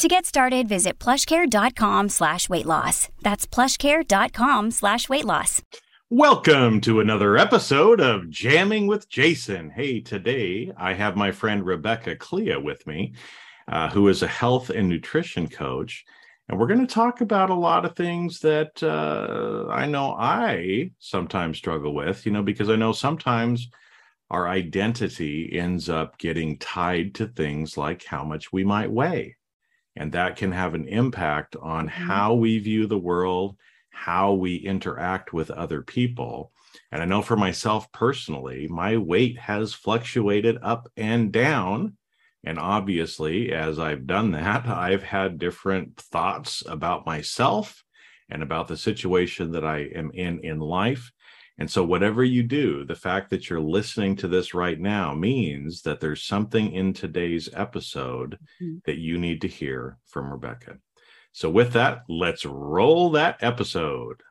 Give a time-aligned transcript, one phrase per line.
[0.00, 3.10] To get started, visit plushcare.com slash weight loss.
[3.20, 5.60] That's plushcare.com slash weight loss.
[6.08, 9.68] Welcome to another episode of Jamming with Jason.
[9.68, 13.12] Hey, today I have my friend Rebecca Clea with me,
[13.68, 16.06] uh, who is a health and nutrition coach.
[16.48, 20.92] And we're going to talk about a lot of things that uh, I know I
[20.98, 23.68] sometimes struggle with, you know, because I know sometimes
[24.30, 29.36] our identity ends up getting tied to things like how much we might weigh
[29.96, 32.06] and that can have an impact on mm-hmm.
[32.06, 33.56] how we view the world,
[33.90, 36.52] how we interact with other people.
[36.92, 41.96] And I know for myself personally, my weight has fluctuated up and down.
[42.44, 47.84] And obviously, as I've done that, I've had different thoughts about myself
[48.30, 51.10] and about the situation that I am in in life.
[51.60, 55.82] And so, whatever you do, the fact that you're listening to this right now means
[55.82, 58.78] that there's something in today's episode mm-hmm.
[58.86, 60.78] that you need to hear from Rebecca.
[61.32, 64.22] So, with that, let's roll that episode.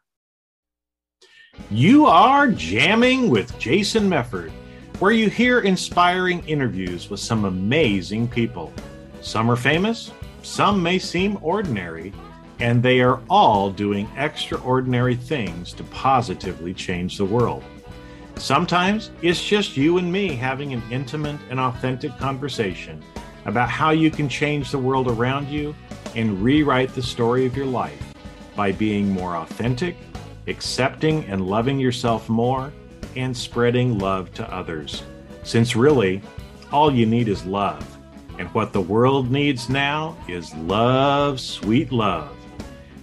[1.69, 4.49] You are jamming with Jason Mefford,
[4.97, 8.73] where you hear inspiring interviews with some amazing people.
[9.21, 12.11] Some are famous, some may seem ordinary
[12.59, 17.63] and they are all doing extraordinary things to positively change the world.
[18.35, 23.03] Sometimes it's just you and me having an intimate and authentic conversation
[23.45, 25.75] about how you can change the world around you
[26.15, 28.13] and rewrite the story of your life
[28.55, 29.95] by being more authentic,
[30.47, 32.71] accepting and loving yourself more,
[33.15, 35.03] and spreading love to others.
[35.43, 36.21] Since really,
[36.71, 37.85] all you need is love.
[38.37, 42.38] And what the world needs now is love, sweet love.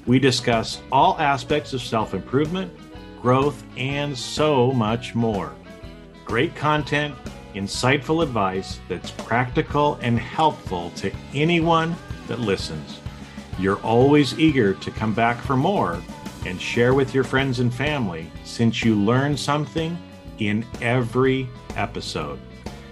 [0.06, 2.72] We discuss all aspects of self improvement,
[3.20, 5.52] growth, and so much more.
[6.24, 7.14] Great content,
[7.54, 11.96] insightful advice that's practical and helpful to anyone
[12.28, 13.00] that listens.
[13.58, 16.00] You're always eager to come back for more
[16.44, 19.98] and share with your friends and family since you learn something
[20.38, 22.38] in every episode.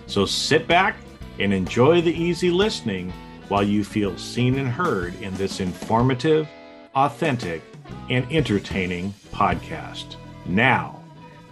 [0.07, 0.97] So sit back
[1.39, 3.13] and enjoy the easy listening
[3.49, 6.49] while you feel seen and heard in this informative
[6.95, 7.63] authentic,
[8.11, 10.17] and entertaining podcast.
[10.47, 11.03] Now,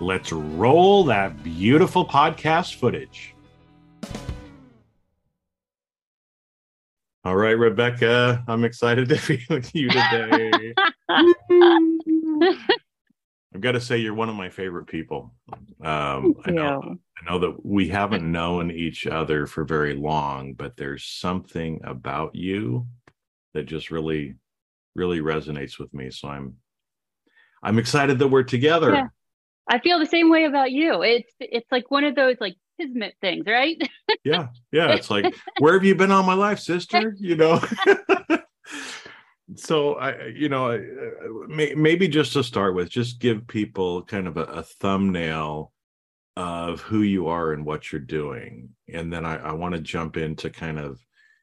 [0.00, 3.34] let's roll that beautiful podcast footage.
[7.25, 10.75] All right, Rebecca, I'm excited to be with you today.
[13.54, 15.32] I've got to say, you're one of my favorite people.
[15.84, 20.76] Um, I know, I know that we haven't known each other for very long, but
[20.76, 22.88] there's something about you
[23.54, 24.36] that just really
[24.94, 26.10] really resonates with me.
[26.10, 26.56] So I'm
[27.62, 28.94] I'm excited that we're together.
[28.94, 29.06] Yeah.
[29.69, 31.03] I feel the same way about you.
[31.03, 33.81] It's it's like one of those like kismet things, right?
[34.25, 34.48] yeah.
[34.72, 34.92] Yeah.
[34.92, 37.14] It's like, where have you been all my life, sister?
[37.19, 37.62] You know?
[39.56, 44.36] so I, you know, uh, maybe just to start with, just give people kind of
[44.36, 45.72] a, a, thumbnail
[46.36, 48.70] of who you are and what you're doing.
[48.92, 50.98] And then I, I want to jump into kind of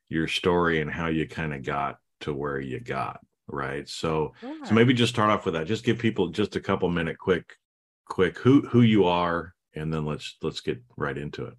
[0.09, 3.19] your story and how you kind of got to where you got
[3.51, 3.87] right?
[3.87, 4.33] So
[4.63, 5.67] so maybe just start off with that.
[5.67, 7.57] Just give people just a couple minute quick
[8.05, 11.53] quick who who you are and then let's let's get right into it.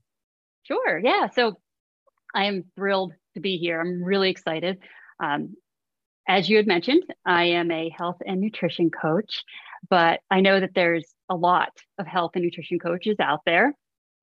[0.63, 1.29] Sure yeah.
[1.31, 1.59] So
[2.35, 3.81] i am thrilled to be here.
[3.81, 4.79] I'm really excited.
[5.23, 5.55] Um,
[6.29, 9.43] as you had mentioned i am a health and nutrition coach
[9.89, 13.75] but i know that there's a lot of health and nutrition coaches out there.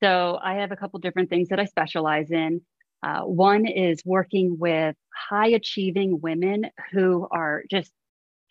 [0.02, 2.62] So i have a couple different things that i specialize in
[3.04, 7.92] uh, one is working with high achieving women who are just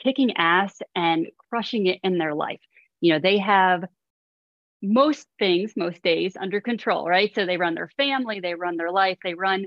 [0.02, 2.60] kicking ass and crushing it in their life.
[3.00, 3.84] You know, they have
[4.82, 7.34] most things most days under control, right?
[7.34, 9.66] So they run their family, they run their life, they run,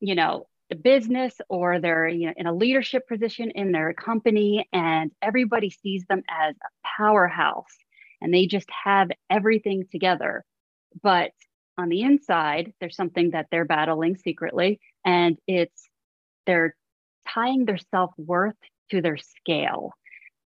[0.00, 4.68] you know, the business or they're you know, in a leadership position in their company
[4.72, 7.76] and everybody sees them as a powerhouse
[8.20, 10.44] and they just have everything together.
[11.02, 11.32] But
[11.78, 15.88] on the inside, there's something that they're battling secretly, and it's
[16.46, 16.74] they're
[17.32, 18.56] tying their self worth
[18.90, 19.92] to their scale.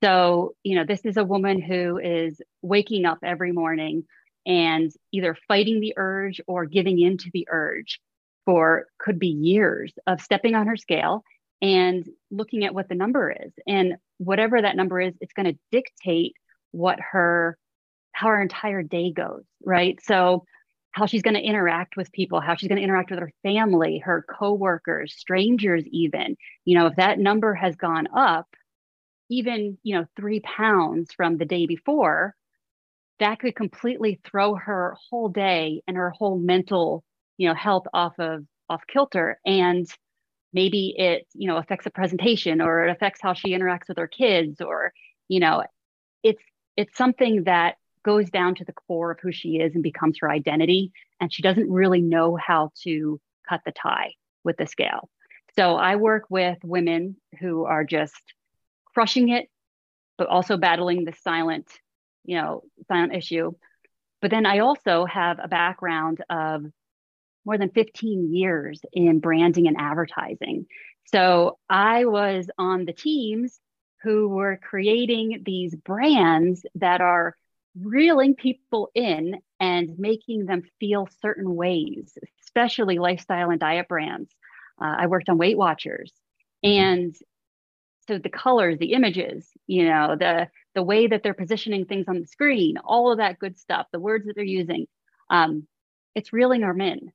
[0.04, 4.06] So, you know, this is a woman who is waking up every morning
[4.46, 8.00] and either fighting the urge or giving in to the urge
[8.46, 11.24] for could be years of stepping on her scale
[11.62, 13.52] and looking at what the number is.
[13.68, 16.34] And whatever that number is, it's going to dictate
[16.72, 17.58] what her
[18.14, 20.00] how her entire day goes, right?
[20.04, 20.44] So
[20.92, 24.00] how she's going to interact with people, how she's going to interact with her family,
[24.00, 26.36] her coworkers, strangers even.
[26.66, 28.48] You know, if that number has gone up
[29.30, 32.36] even, you know, 3 pounds from the day before,
[33.20, 37.04] that could completely throw her whole day and her whole mental,
[37.38, 39.88] you know, health off of off kilter and
[40.54, 44.08] maybe it, you know, affects a presentation or it affects how she interacts with her
[44.08, 44.94] kids or,
[45.28, 45.64] you know,
[46.24, 46.42] it's
[46.78, 47.76] it's something that
[48.10, 50.92] goes down to the core of who she is and becomes her identity.
[51.22, 54.14] And she doesn't really know how to cut the tie
[54.44, 55.10] with the scale.
[55.56, 58.20] So I work with women who are just
[58.96, 59.48] crushing it,
[60.18, 61.68] but also battling the silent,
[62.26, 63.52] you know, silent issue.
[64.22, 66.64] But then I also have a background of
[67.46, 70.66] more than 15 years in branding and advertising.
[71.06, 73.60] So I was on the teams
[74.02, 77.36] who were creating these brands that are
[77.80, 84.32] reeling people in and making them feel certain ways, especially lifestyle and diet brands.
[84.82, 86.14] Uh, I worked on Weight Watchers,
[86.64, 87.16] and
[88.08, 92.20] so the colors, the images, you know, the the way that they're positioning things on
[92.20, 94.88] the screen, all of that good stuff, the words that they're using,
[95.30, 95.68] um,
[96.16, 97.12] it's reeling them in.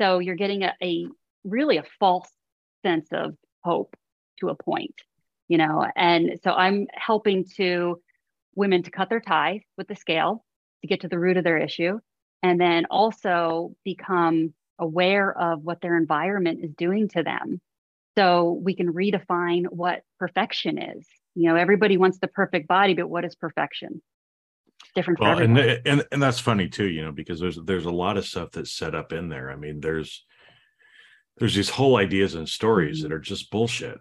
[0.00, 1.06] So you're getting a, a
[1.44, 2.30] really a false
[2.84, 3.94] sense of hope
[4.40, 4.94] to a point,
[5.48, 5.86] you know.
[5.94, 8.00] And so I'm helping to
[8.54, 10.44] women to cut their ties with the scale
[10.82, 11.98] to get to the root of their issue
[12.42, 17.60] and then also become aware of what their environment is doing to them.
[18.18, 21.06] So we can redefine what perfection is.
[21.34, 24.02] You know everybody wants the perfect body but what is perfection?
[24.94, 28.18] Different well and, and and that's funny too you know because there's there's a lot
[28.18, 29.50] of stuff that's set up in there.
[29.50, 30.26] I mean there's
[31.38, 33.08] there's these whole ideas and stories mm-hmm.
[33.08, 33.98] that are just bullshit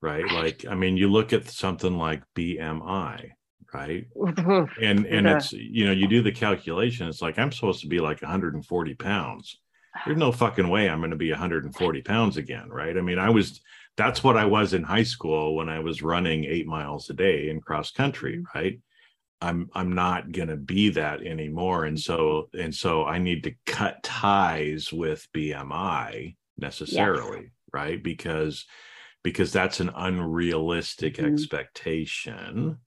[0.00, 0.30] right?
[0.30, 3.30] Like i mean you look at something like bmi
[3.72, 4.06] right
[4.80, 5.36] and and yeah.
[5.36, 8.94] it's you know you do the calculation it's like i'm supposed to be like 140
[8.94, 9.58] pounds
[10.04, 13.28] there's no fucking way i'm going to be 140 pounds again right i mean i
[13.28, 13.60] was
[13.96, 17.50] that's what i was in high school when i was running eight miles a day
[17.50, 18.58] in cross country mm-hmm.
[18.58, 18.80] right
[19.42, 23.54] i'm i'm not going to be that anymore and so and so i need to
[23.66, 27.50] cut ties with bmi necessarily yes.
[27.72, 28.64] right because
[29.22, 31.32] because that's an unrealistic mm-hmm.
[31.32, 32.78] expectation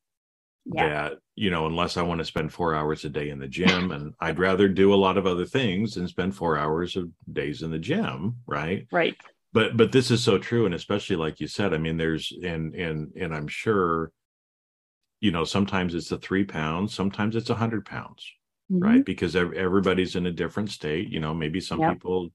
[0.66, 0.88] yeah.
[0.88, 3.92] that you know unless i want to spend four hours a day in the gym
[3.92, 7.62] and i'd rather do a lot of other things than spend four hours of days
[7.62, 9.16] in the gym right right
[9.54, 12.76] but but this is so true and especially like you said i mean there's and
[12.76, 14.12] and and i'm sure
[15.20, 18.32] you know sometimes it's a three pounds sometimes it's a hundred pounds
[18.72, 18.84] mm-hmm.
[18.84, 21.94] right because everybody's in a different state you know maybe some yep.
[21.94, 22.30] people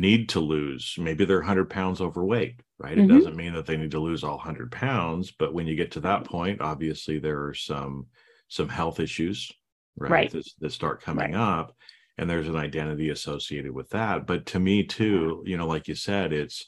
[0.00, 3.10] need to lose maybe they're 100 pounds overweight right mm-hmm.
[3.10, 5.92] it doesn't mean that they need to lose all 100 pounds but when you get
[5.92, 8.06] to that point obviously there are some
[8.48, 9.50] some health issues
[9.96, 10.30] right, right.
[10.30, 11.40] That, that, start coming right.
[11.40, 11.76] up
[12.18, 15.94] and there's an identity associated with that but to me too you know like you
[15.94, 16.64] said it's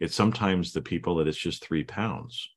[0.00, 2.50] it's sometimes the people that it's just three pounds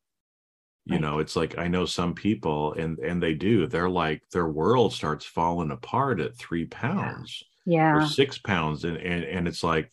[0.86, 1.02] you right.
[1.02, 4.94] know it's like i know some people and and they do they're like their world
[4.94, 9.92] starts falling apart at three pounds yeah or six pounds and and, and it's like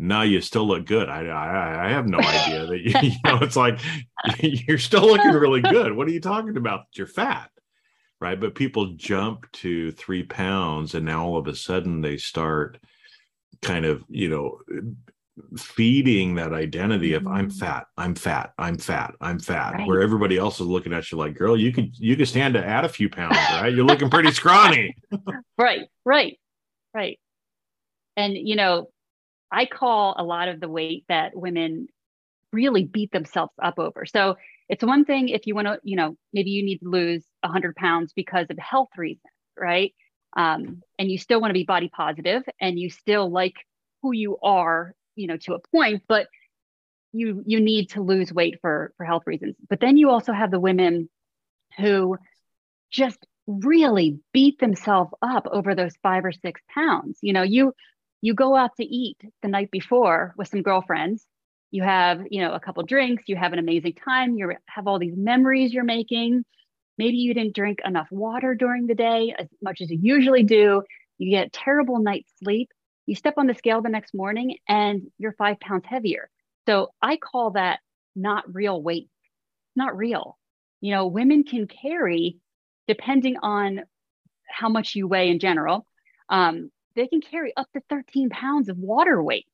[0.00, 1.10] no, you still look good.
[1.10, 3.38] I, I, I have no idea that you, you know.
[3.42, 3.80] It's like
[4.40, 5.94] you're still looking really good.
[5.94, 6.86] What are you talking about?
[6.94, 7.50] You're fat,
[8.18, 8.40] right?
[8.40, 12.78] But people jump to three pounds, and now all of a sudden they start
[13.60, 14.60] kind of, you know,
[15.58, 17.58] feeding that identity of I'm mm-hmm.
[17.58, 19.74] fat, I'm fat, I'm fat, I'm fat.
[19.74, 19.86] Right.
[19.86, 22.64] Where everybody else is looking at you like, girl, you could you could stand to
[22.64, 23.72] add a few pounds, right?
[23.72, 24.96] You're looking pretty scrawny.
[25.58, 26.38] right, right,
[26.94, 27.20] right.
[28.16, 28.88] And you know,
[29.50, 31.88] I call a lot of the weight that women
[32.52, 34.06] really beat themselves up over.
[34.06, 34.36] So
[34.68, 37.74] it's one thing if you want to, you know, maybe you need to lose 100
[37.76, 39.22] pounds because of health reasons,
[39.58, 39.92] right?
[40.36, 43.54] Um, and you still want to be body positive and you still like
[44.02, 46.28] who you are, you know, to a point, but
[47.12, 49.56] you you need to lose weight for for health reasons.
[49.68, 51.08] But then you also have the women
[51.76, 52.16] who
[52.90, 57.18] just really beat themselves up over those five or six pounds.
[57.22, 57.72] You know, you
[58.20, 61.26] you go out to eat the night before with some girlfriends.
[61.70, 63.24] You have you know a couple drinks.
[63.26, 64.36] You have an amazing time.
[64.36, 66.44] You have all these memories you're making.
[66.98, 70.82] Maybe you didn't drink enough water during the day as much as you usually do.
[71.18, 72.68] You get terrible night's sleep.
[73.06, 76.28] You step on the scale the next morning and you're five pounds heavier.
[76.66, 77.80] So i call that
[78.14, 79.08] not real weight.
[79.76, 80.36] Not real.
[80.80, 82.38] You know women can carry
[82.86, 83.82] depending on
[84.48, 85.86] how much you weigh in general
[86.28, 89.46] um, they can carry up to 13 pounds of water weight.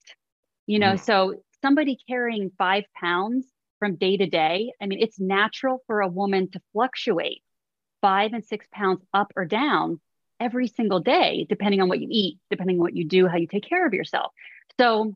[0.66, 1.00] You know, mm.
[1.00, 3.46] so somebody carrying five pounds
[3.78, 7.42] from day to day, I mean, it's natural for a woman to fluctuate
[8.00, 10.00] five and six pounds up or down
[10.40, 13.46] every single day, depending on what you eat, depending on what you do, how you
[13.46, 14.32] take care of yourself.
[14.78, 15.14] So,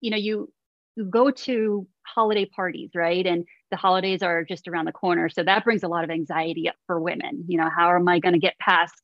[0.00, 0.52] you know, you
[0.96, 3.26] you go to holiday parties, right?
[3.26, 5.28] And the holidays are just around the corner.
[5.28, 7.44] So that brings a lot of anxiety up for women.
[7.48, 8.94] You know, how am I going to get past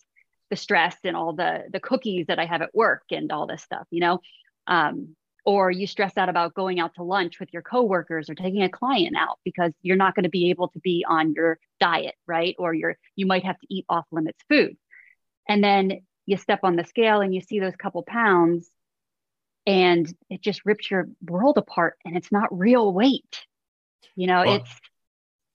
[0.50, 3.62] the stress and all the the cookies that I have at work and all this
[3.62, 4.20] stuff, you know?
[4.66, 5.16] Um,
[5.46, 8.68] or you stress out about going out to lunch with your coworkers or taking a
[8.68, 12.54] client out because you're not going to be able to be on your diet, right?
[12.58, 14.76] Or you're you might have to eat off limits food.
[15.48, 18.70] And then you step on the scale and you see those couple pounds
[19.66, 23.44] and it just rips your world apart and it's not real weight
[24.16, 24.70] you know well, it's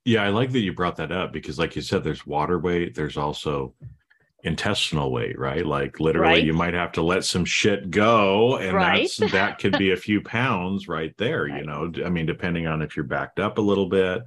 [0.04, 2.96] yeah i like that you brought that up because like you said there's water weight
[2.96, 3.74] there's also
[4.46, 6.44] intestinal weight right like literally right.
[6.44, 9.10] you might have to let some shit go and right.
[9.18, 11.60] that's that could be a few pounds right there right.
[11.60, 14.22] you know i mean depending on if you're backed up a little bit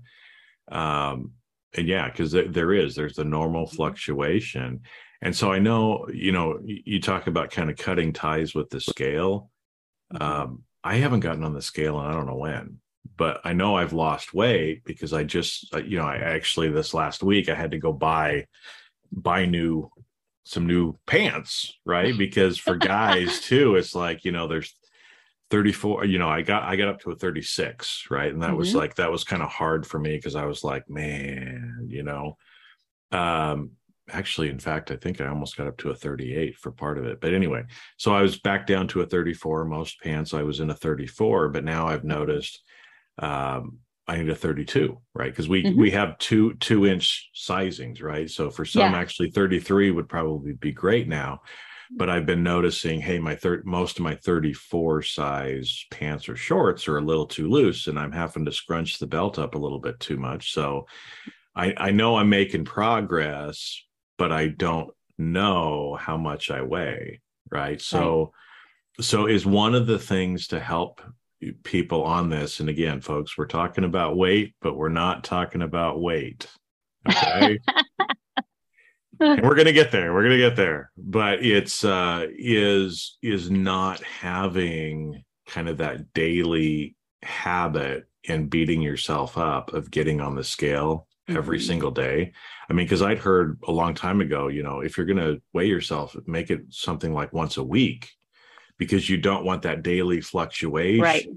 [0.72, 1.32] um
[1.76, 3.76] and yeah because there is there's the normal mm-hmm.
[3.76, 4.80] fluctuation
[5.22, 8.80] and so i know you know you talk about kind of cutting ties with the
[8.80, 9.50] scale
[10.12, 10.22] Mm-hmm.
[10.22, 12.78] Um, I haven't gotten on the scale and I don't know when,
[13.16, 16.94] but I know I've lost weight because I just, uh, you know, I actually this
[16.94, 18.46] last week I had to go buy
[19.10, 19.90] buy new
[20.48, 22.16] some new pants, right?
[22.18, 24.74] Because for guys too, it's like you know, there's
[25.50, 28.58] 34 you know i got i got up to a 36 right and that mm-hmm.
[28.58, 32.02] was like that was kind of hard for me because i was like man you
[32.02, 32.36] know
[33.12, 33.70] um
[34.10, 37.06] actually in fact i think i almost got up to a 38 for part of
[37.06, 37.64] it but anyway
[37.96, 41.48] so i was back down to a 34 most pants i was in a 34
[41.48, 42.60] but now i've noticed
[43.20, 43.78] um,
[44.08, 45.78] i need a 32 right because we mm-hmm.
[45.78, 48.98] we have two two inch sizings right so for some yeah.
[48.98, 51.40] actually 33 would probably be great now
[51.96, 56.88] but i've been noticing hey my third most of my 34 size pants or shorts
[56.88, 59.80] are a little too loose and i'm having to scrunch the belt up a little
[59.80, 60.86] bit too much so
[61.58, 63.82] I, I know I'm making progress,
[64.16, 67.20] but I don't know how much I weigh.
[67.50, 67.80] Right.
[67.80, 68.32] So,
[68.96, 69.04] right.
[69.04, 71.02] so is one of the things to help
[71.62, 72.60] people on this.
[72.60, 76.46] And again, folks, we're talking about weight, but we're not talking about weight.
[77.08, 77.58] Okay.
[79.20, 80.12] and we're gonna get there.
[80.12, 80.90] We're gonna get there.
[80.96, 89.38] But it's uh is is not having kind of that daily habit and beating yourself
[89.38, 91.66] up of getting on the scale every mm-hmm.
[91.66, 92.32] single day.
[92.68, 95.40] I mean, because I'd heard a long time ago, you know, if you're going to
[95.52, 98.10] weigh yourself, make it something like once a week
[98.78, 101.28] because you don't want that daily fluctuation right.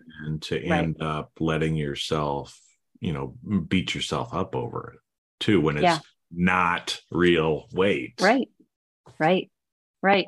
[0.41, 1.07] to end right.
[1.07, 2.59] up letting yourself,
[2.99, 3.35] you know,
[3.67, 4.99] beat yourself up over it
[5.43, 5.99] too when it's yeah.
[6.31, 8.13] not real weight.
[8.21, 8.49] Right.
[9.19, 9.49] Right.
[10.01, 10.27] Right.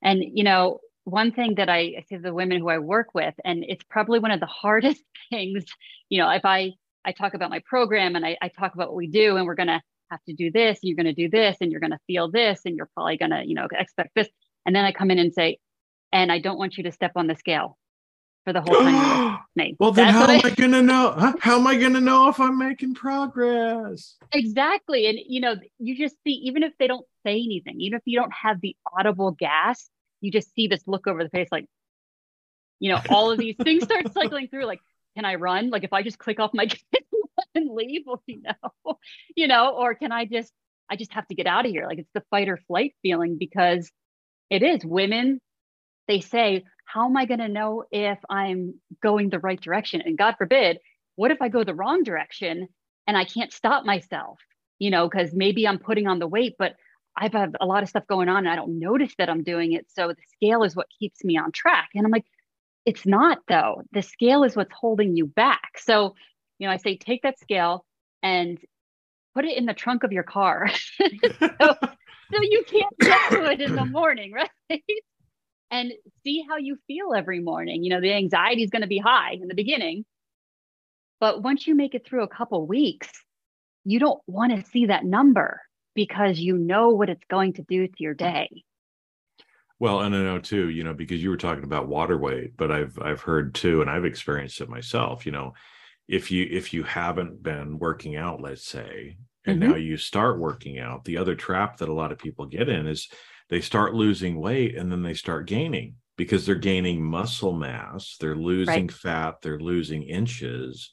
[0.00, 3.34] And, you know, one thing that I, I see the women who I work with,
[3.44, 5.64] and it's probably one of the hardest things,
[6.08, 6.72] you know, if I
[7.04, 9.56] I talk about my program and I, I talk about what we do, and we're
[9.56, 11.98] going to have to do this, you're going to do this, and you're going to
[12.06, 14.28] feel this, and you're probably going to, you know, expect this.
[14.64, 15.58] And then I come in and say,
[16.12, 17.78] and I don't want you to step on the scale
[18.44, 21.14] for the whole time you're Well, then That's how am I, I going to know?
[21.16, 21.32] Huh?
[21.40, 24.16] How am I going to know if I'm making progress?
[24.32, 25.06] Exactly.
[25.06, 28.18] And, you know, you just see, even if they don't say anything, even if you
[28.18, 29.88] don't have the audible gas,
[30.20, 31.66] you just see this look over the face like,
[32.80, 34.80] you know, all of these things start cycling through like,
[35.14, 35.70] can I run?
[35.70, 36.68] Like if I just click off my
[37.54, 38.98] and leave, well, you know,
[39.36, 40.52] you know, or can I just,
[40.90, 41.86] I just have to get out of here.
[41.86, 43.90] Like it's the fight or flight feeling because
[44.50, 45.40] it is women.
[46.08, 50.02] They say, how am I going to know if I'm going the right direction?
[50.02, 50.78] And God forbid,
[51.16, 52.68] what if I go the wrong direction
[53.06, 54.38] and I can't stop myself?
[54.78, 56.74] You know, because maybe I'm putting on the weight, but
[57.16, 59.72] I've had a lot of stuff going on and I don't notice that I'm doing
[59.72, 59.86] it.
[59.94, 61.90] So the scale is what keeps me on track.
[61.94, 62.24] And I'm like,
[62.84, 63.82] it's not though.
[63.92, 65.78] The scale is what's holding you back.
[65.78, 66.14] So,
[66.58, 67.84] you know, I say take that scale
[68.22, 68.58] and
[69.34, 70.68] put it in the trunk of your car.
[70.98, 74.82] so, so you can't get to it in the morning, right?
[75.72, 75.90] And
[76.22, 77.82] see how you feel every morning.
[77.82, 80.04] You know, the anxiety is going to be high in the beginning.
[81.18, 83.08] But once you make it through a couple weeks,
[83.84, 85.62] you don't want to see that number
[85.94, 88.64] because you know what it's going to do to your day.
[89.80, 92.70] Well, and I know too, you know, because you were talking about water weight, but
[92.70, 95.26] I've I've heard too, and I've experienced it myself.
[95.26, 95.54] You know,
[96.06, 99.70] if you if you haven't been working out, let's say, and mm-hmm.
[99.70, 102.86] now you start working out, the other trap that a lot of people get in
[102.86, 103.08] is
[103.48, 108.36] they start losing weight and then they start gaining because they're gaining muscle mass, they're
[108.36, 108.92] losing right.
[108.92, 110.92] fat, they're losing inches,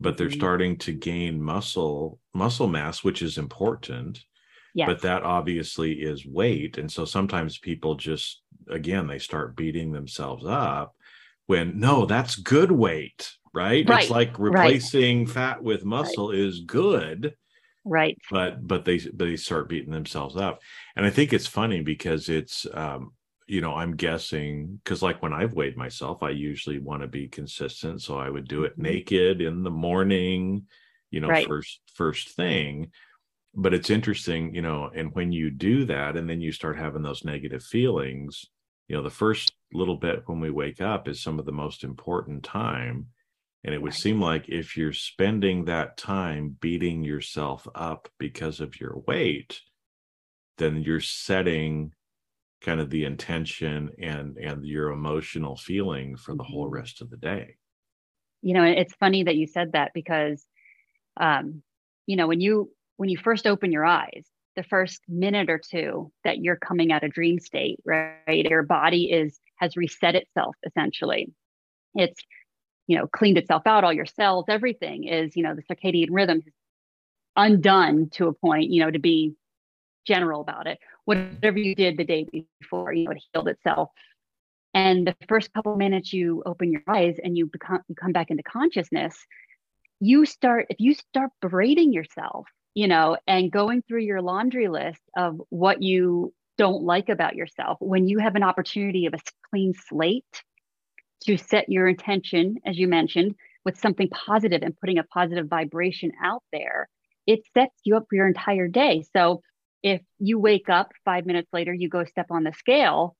[0.00, 0.38] but they're mm-hmm.
[0.38, 4.24] starting to gain muscle muscle mass, which is important
[4.74, 4.86] Yes.
[4.86, 6.78] But that obviously is weight.
[6.78, 10.94] And so sometimes people just, again, they start beating themselves up
[11.46, 13.86] when no, that's good weight, right?
[13.88, 14.02] right.
[14.02, 15.34] It's like replacing right.
[15.34, 17.34] fat with muscle is good.
[17.84, 20.60] Right but but they they start beating themselves up
[20.96, 23.12] and i think it's funny because it's um
[23.46, 27.28] you know i'm guessing because like when i've weighed myself i usually want to be
[27.28, 28.82] consistent so i would do it mm-hmm.
[28.82, 30.64] naked in the morning
[31.10, 31.46] you know right.
[31.46, 32.90] first first thing
[33.54, 37.02] but it's interesting you know and when you do that and then you start having
[37.02, 38.46] those negative feelings
[38.88, 41.84] you know the first little bit when we wake up is some of the most
[41.84, 43.06] important time
[43.64, 48.80] and it would seem like if you're spending that time beating yourself up because of
[48.80, 49.60] your weight,
[50.58, 51.92] then you're setting
[52.60, 56.74] kind of the intention and and your emotional feeling for the whole mm-hmm.
[56.74, 57.56] rest of the day.
[58.40, 60.44] You know, it's funny that you said that because
[61.20, 61.62] um,
[62.06, 64.24] you know, when you when you first open your eyes,
[64.56, 68.44] the first minute or two that you're coming out of dream state, right?
[68.48, 71.32] Your body is has reset itself essentially.
[71.94, 72.20] It's
[72.86, 76.42] you know cleaned itself out all your cells everything is you know the circadian rhythm
[76.46, 76.52] is
[77.36, 79.34] undone to a point you know to be
[80.04, 80.78] general about it.
[81.04, 82.26] Whatever you did the day
[82.60, 83.90] before you know it healed itself.
[84.74, 88.30] And the first couple minutes you open your eyes and you become you come back
[88.30, 89.16] into consciousness
[90.00, 95.00] you start if you start berating yourself you know and going through your laundry list
[95.16, 99.18] of what you don't like about yourself when you have an opportunity of a
[99.50, 100.42] clean slate
[101.24, 106.12] to set your intention, as you mentioned, with something positive and putting a positive vibration
[106.22, 106.88] out there,
[107.26, 109.04] it sets you up for your entire day.
[109.12, 109.42] So
[109.82, 113.16] if you wake up five minutes later, you go step on the scale,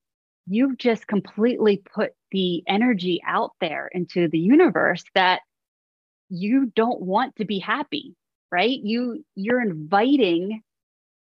[0.47, 5.41] you've just completely put the energy out there into the universe that
[6.29, 8.17] you don't want to be happy
[8.51, 10.63] right you you're inviting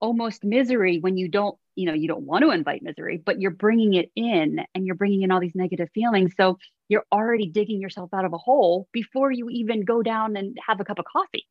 [0.03, 3.51] almost misery when you don't you know you don't want to invite misery but you're
[3.51, 6.33] bringing it in and you're bringing in all these negative feelings.
[6.35, 10.57] So you're already digging yourself out of a hole before you even go down and
[10.67, 11.47] have a cup of coffee.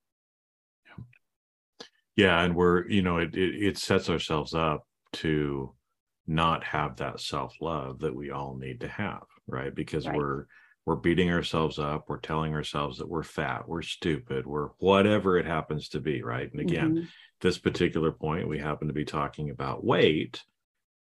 [2.14, 5.74] Yeah and we're you know it it, it sets ourselves up to
[6.26, 9.74] not have that self-love that we all need to have right?
[9.74, 10.16] Because right.
[10.16, 10.46] we're
[10.84, 15.46] we're beating ourselves up we're telling ourselves that we're fat we're stupid we're whatever it
[15.46, 17.04] happens to be right and again mm-hmm
[17.42, 20.42] this particular point, we happen to be talking about weight,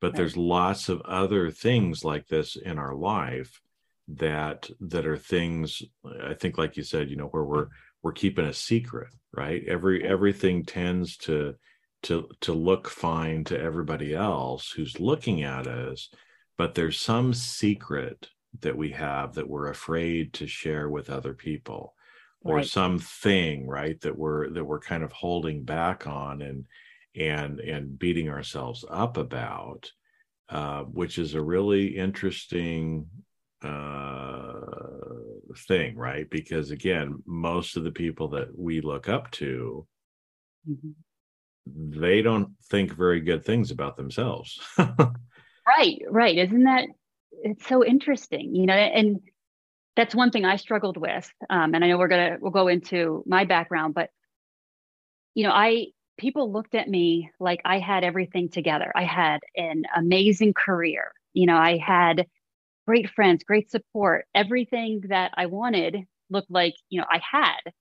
[0.02, 0.16] but right.
[0.16, 3.62] there's lots of other things like this in our life
[4.08, 5.84] that that are things
[6.24, 7.68] I think, like you said, you know, where we're
[8.02, 9.62] we're keeping a secret, right?
[9.68, 11.56] Every everything tends to
[12.04, 16.10] to to look fine to everybody else who's looking at us,
[16.58, 18.30] but there's some secret
[18.62, 21.94] that we have that we're afraid to share with other people
[22.42, 22.66] or right.
[22.66, 26.66] something right that we're that we're kind of holding back on and
[27.16, 29.92] and and beating ourselves up about
[30.50, 33.06] uh, which is a really interesting
[33.62, 34.54] uh,
[35.68, 39.86] thing right because again most of the people that we look up to
[40.68, 42.00] mm-hmm.
[42.00, 46.88] they don't think very good things about themselves right right isn't that
[47.32, 49.20] it's so interesting you know and
[49.96, 51.30] that's one thing I struggled with.
[51.50, 54.10] Um, and I know we're gonna we'll go into my background, but
[55.36, 55.88] you know, I
[56.18, 58.92] people looked at me like I had everything together.
[58.96, 61.12] I had an amazing career.
[61.34, 62.28] You know, I had
[62.88, 64.26] great friends, great support.
[64.36, 65.98] Everything that I wanted
[66.30, 67.74] looked like, you know, I had.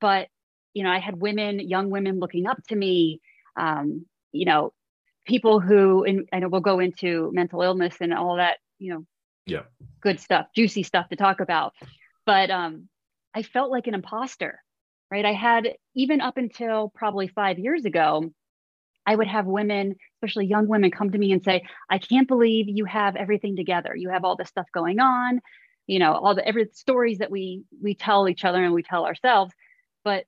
[0.00, 0.28] But,
[0.74, 3.20] you know, I had women, young women looking up to me,
[3.56, 4.72] um, you know,
[5.26, 9.06] people who, and I know we'll go into mental illness and all that, you know,
[9.46, 9.62] yeah.
[10.00, 11.72] good stuff juicy stuff to talk about.
[12.26, 12.88] But um
[13.34, 14.62] i felt like an imposter
[15.10, 15.26] right?
[15.26, 18.30] I had even up until probably five years ago
[19.06, 22.68] i would have women especially young women come to me and say i can't believe
[22.68, 23.94] you have everything together.
[23.96, 25.40] You have all this stuff going on
[25.86, 29.04] you know all the every stories that we we tell each other and we tell
[29.04, 29.52] ourselves.
[30.04, 30.24] But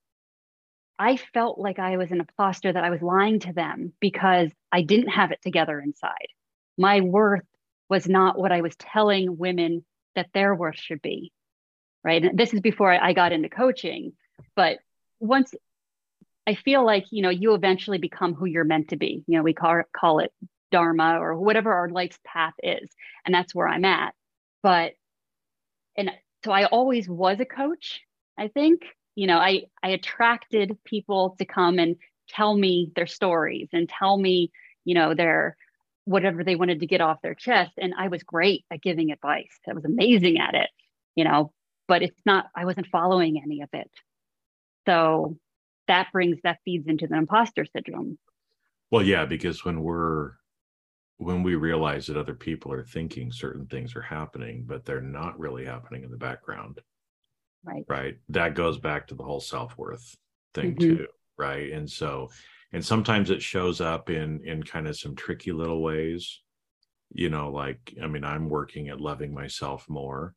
[0.99, 4.83] i felt like i was an imposter that i was lying to them because i
[4.83, 6.29] didn't have it together inside.
[6.77, 7.45] My worth
[7.89, 11.33] was not what I was telling women that their worth should be.
[12.03, 12.25] Right.
[12.25, 14.13] And this is before I got into coaching.
[14.55, 14.79] But
[15.21, 15.55] once
[16.47, 19.25] I feel like, you know, you eventually become who you're meant to be.
[19.27, 20.33] You know, we call, call it
[20.71, 22.91] dharma or whatever our life's path is.
[23.25, 24.15] And that's where I'm at.
[24.63, 24.93] But,
[25.97, 26.11] and
[26.45, 28.03] so I always was a coach,
[28.39, 28.83] I think.
[29.15, 31.97] You know, I, I attracted people to come and
[32.29, 34.51] tell me their stories and tell me,
[34.85, 35.57] you know, their
[36.05, 37.73] whatever they wanted to get off their chest.
[37.79, 39.59] And I was great at giving advice.
[39.69, 40.69] I was amazing at it,
[41.15, 41.53] you know,
[41.89, 43.91] but it's not, I wasn't following any of it.
[44.87, 45.39] So
[45.89, 48.19] that brings, that feeds into the imposter syndrome.
[48.91, 50.33] Well, yeah, because when we're,
[51.19, 55.39] when we realize that other people are thinking certain things are happening, but they're not
[55.39, 56.81] really happening in the background.
[57.65, 57.85] Right.
[57.89, 58.19] Right.
[58.29, 60.17] That goes back to the whole self worth
[60.53, 60.97] thing, mm-hmm.
[60.97, 61.07] too.
[61.39, 62.31] right and so
[62.75, 66.41] and sometimes it shows up in in kind of some tricky little ways.
[67.13, 70.35] You know like i mean i'm working at loving myself more.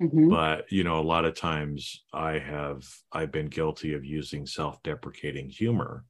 [0.00, 0.28] Mm-hmm.
[0.28, 5.48] but you know a lot of times i have i've been guilty of using self-deprecating
[5.48, 6.04] humor.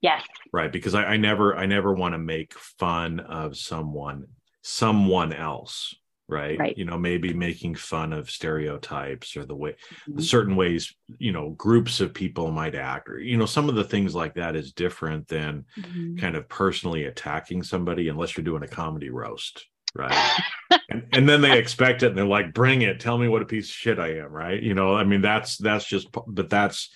[0.00, 0.22] Yes.
[0.52, 4.28] Right because i, I never i never want to make fun of someone
[4.62, 5.94] someone else
[6.28, 6.58] right?
[6.58, 6.78] right?
[6.78, 9.76] You know, maybe making fun of stereotypes or the way
[10.08, 10.20] mm-hmm.
[10.20, 13.84] certain ways, you know, groups of people might act, or you know, some of the
[13.84, 16.16] things like that is different than mm-hmm.
[16.16, 20.40] kind of personally attacking somebody unless you're doing a comedy roast, right?
[20.90, 23.46] and, and then they expect it and they're like, bring it, tell me what a
[23.46, 24.62] piece of shit I am, right?
[24.62, 26.90] You know, I mean, that's that's just but that's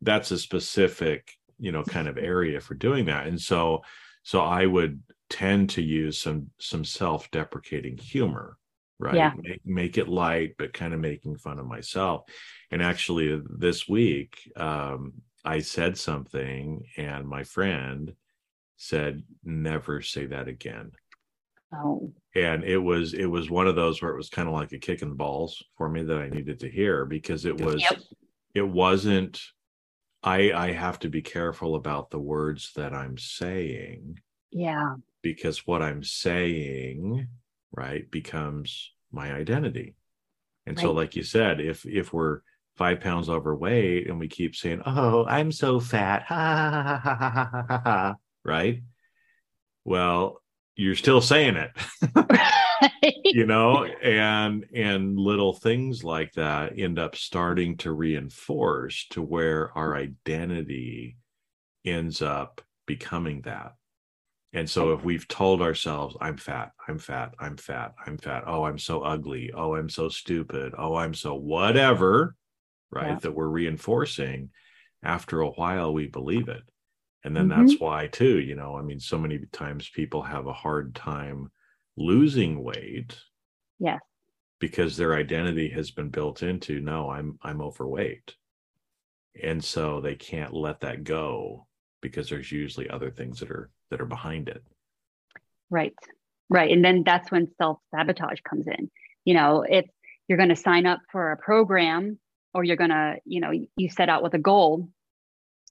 [0.00, 3.26] that's a specific, you know, kind of area for doing that.
[3.26, 3.82] And so
[4.24, 8.58] so I would tend to use some some self-deprecating humor
[9.02, 9.14] right?
[9.14, 9.32] Yeah.
[9.36, 12.22] make, make it light but kind of making fun of myself.
[12.70, 15.12] And actually this week um,
[15.44, 18.14] i said something and my friend
[18.76, 20.92] said never say that again.
[21.74, 22.12] Oh.
[22.34, 24.78] And it was it was one of those where it was kind of like a
[24.78, 27.98] kick in the balls for me that i needed to hear because it was yep.
[28.54, 29.40] it wasn't
[30.22, 34.18] i i have to be careful about the words that i'm saying
[34.50, 34.96] yeah.
[35.22, 37.28] because what i'm saying
[37.72, 39.94] right becomes my identity.
[40.66, 40.82] And right.
[40.82, 42.40] so like you said if if we're
[42.76, 47.50] five pounds overweight and we keep saying oh i'm so fat ha, ha, ha, ha,
[47.68, 48.82] ha, ha, right?
[49.84, 50.40] Well
[50.74, 51.70] you're still saying it
[53.24, 53.84] you know?
[53.84, 61.16] And and little things like that end up starting to reinforce to where our identity
[61.84, 63.74] ends up becoming that
[64.52, 68.64] and so if we've told ourselves, I'm fat, I'm fat, I'm fat, I'm fat, oh,
[68.64, 72.34] I'm so ugly, oh, I'm so stupid, oh, I'm so whatever,
[72.90, 73.08] right?
[73.08, 73.18] Yeah.
[73.20, 74.50] That we're reinforcing,
[75.02, 76.62] after a while, we believe it.
[77.24, 77.66] And then mm-hmm.
[77.66, 81.50] that's why, too, you know, I mean, so many times people have a hard time
[81.96, 83.16] losing weight.
[83.78, 83.98] Yeah.
[84.58, 88.34] Because their identity has been built into, no, I'm I'm overweight.
[89.42, 91.66] And so they can't let that go
[92.02, 94.62] because there's usually other things that are that are behind it.
[95.70, 95.94] Right.
[96.50, 96.70] Right.
[96.70, 98.90] And then that's when self-sabotage comes in.
[99.24, 99.86] You know if
[100.28, 102.18] you're going to sign up for a program
[102.52, 104.88] or you're going to you know you set out with a goal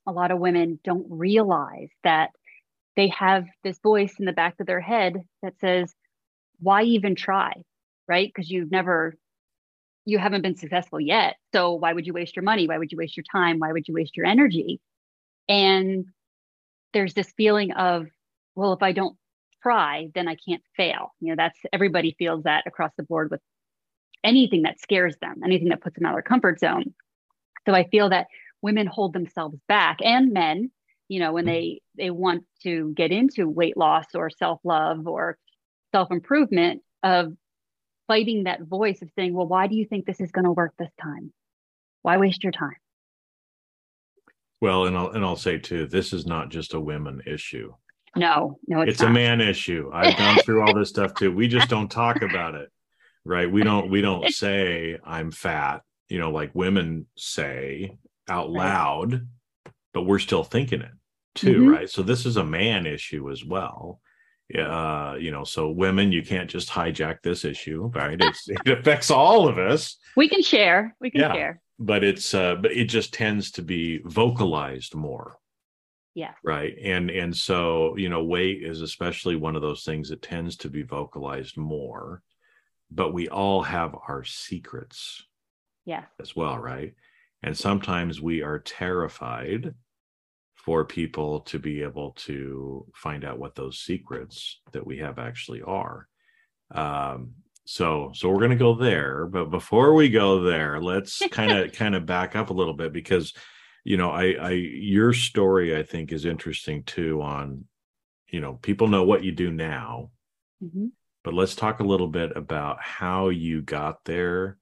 [0.08, 2.32] a lot of women don't realize that
[2.96, 5.94] they have this voice in the back of their head that says
[6.60, 7.54] why even try?
[8.08, 8.28] Right?
[8.34, 9.16] Because you've never
[10.06, 11.36] you haven't been successful yet.
[11.54, 12.68] So why would you waste your money?
[12.68, 13.60] Why would you waste your time?
[13.60, 14.80] Why would you waste your energy?
[15.48, 16.06] And
[16.94, 18.08] there's this feeling of,
[18.56, 19.18] well, if I don't
[19.64, 21.14] try, then I can't fail.
[21.20, 23.42] You know, that's everybody feels that across the board with
[24.24, 26.94] anything that scares them, anything that puts them out of their comfort zone.
[27.68, 28.28] So I feel that
[28.62, 30.72] women hold themselves back and men,
[31.08, 31.54] you know, when mm-hmm.
[31.54, 35.38] they they want to get into weight loss or self-love or
[35.92, 37.34] self-improvement of
[38.08, 40.74] fighting that voice of saying, well, why do you think this is going to work
[40.78, 41.32] this time?
[42.02, 42.76] Why waste your time?
[44.62, 47.74] Well, and I'll and I'll say too, this is not just a women issue.
[48.16, 49.90] No, no, it's, it's a man issue.
[49.92, 51.34] I've gone through all this stuff too.
[51.34, 52.70] We just don't talk about it,
[53.26, 53.52] right?
[53.52, 57.98] We don't we don't say I'm fat, you know, like women say
[58.30, 59.28] out loud,
[59.94, 60.92] but we're still thinking it
[61.34, 61.70] too, mm-hmm.
[61.70, 61.90] right?
[61.90, 64.00] So this is a man issue as well.
[64.56, 68.18] Uh, you know, so women, you can't just hijack this issue, right?
[68.20, 69.96] It's, it affects all of us.
[70.18, 70.94] We can share.
[71.00, 71.34] We can yeah.
[71.34, 75.38] share but it's uh but it just tends to be vocalized more.
[76.14, 76.34] Yeah.
[76.44, 76.76] Right?
[76.82, 80.70] And and so you know weight is especially one of those things that tends to
[80.70, 82.22] be vocalized more
[82.94, 85.26] but we all have our secrets
[85.86, 86.04] yeah.
[86.20, 86.94] as well right?
[87.44, 89.74] And sometimes we are terrified
[90.54, 95.62] for people to be able to find out what those secrets that we have actually
[95.64, 96.08] are.
[96.70, 97.32] Um,
[97.72, 101.72] so so we're going to go there but before we go there let's kind of
[101.74, 103.34] kind of back up a little bit because
[103.84, 107.66] you know i i your story i think is interesting too on
[108.28, 110.12] you know people know what you do now.
[110.64, 110.88] Mm-hmm.
[111.24, 114.60] but let's talk a little bit about how you got there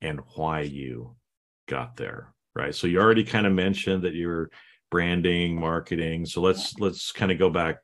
[0.00, 1.16] and why you
[1.66, 2.74] got there right?
[2.74, 4.50] So you already kind of mentioned that you're
[4.90, 6.26] branding marketing.
[6.26, 7.76] So let's let's kind of go back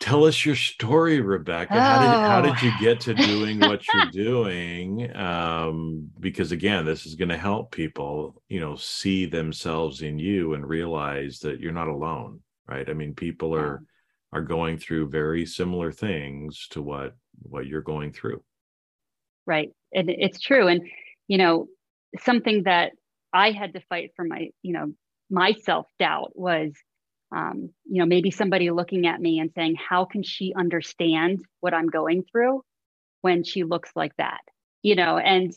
[0.00, 1.74] tell us your story rebecca.
[1.74, 1.80] Oh.
[1.80, 5.14] how, did, how did you get to doing what you're doing?
[5.16, 10.54] Um, because again this is going to help people you know see themselves in you
[10.54, 12.88] and realize that you're not alone right?
[12.88, 13.82] I mean people are
[14.32, 18.42] are going through very similar things to what what you're going through.
[19.46, 20.82] Right and it's true and
[21.28, 21.66] you know
[22.20, 22.92] something that
[23.32, 24.92] i had to fight for my you know
[25.30, 26.72] my self doubt was,
[27.30, 31.74] um, you know, maybe somebody looking at me and saying, how can she understand what
[31.74, 32.62] I'm going through
[33.20, 34.40] when she looks like that?
[34.82, 35.52] You know, and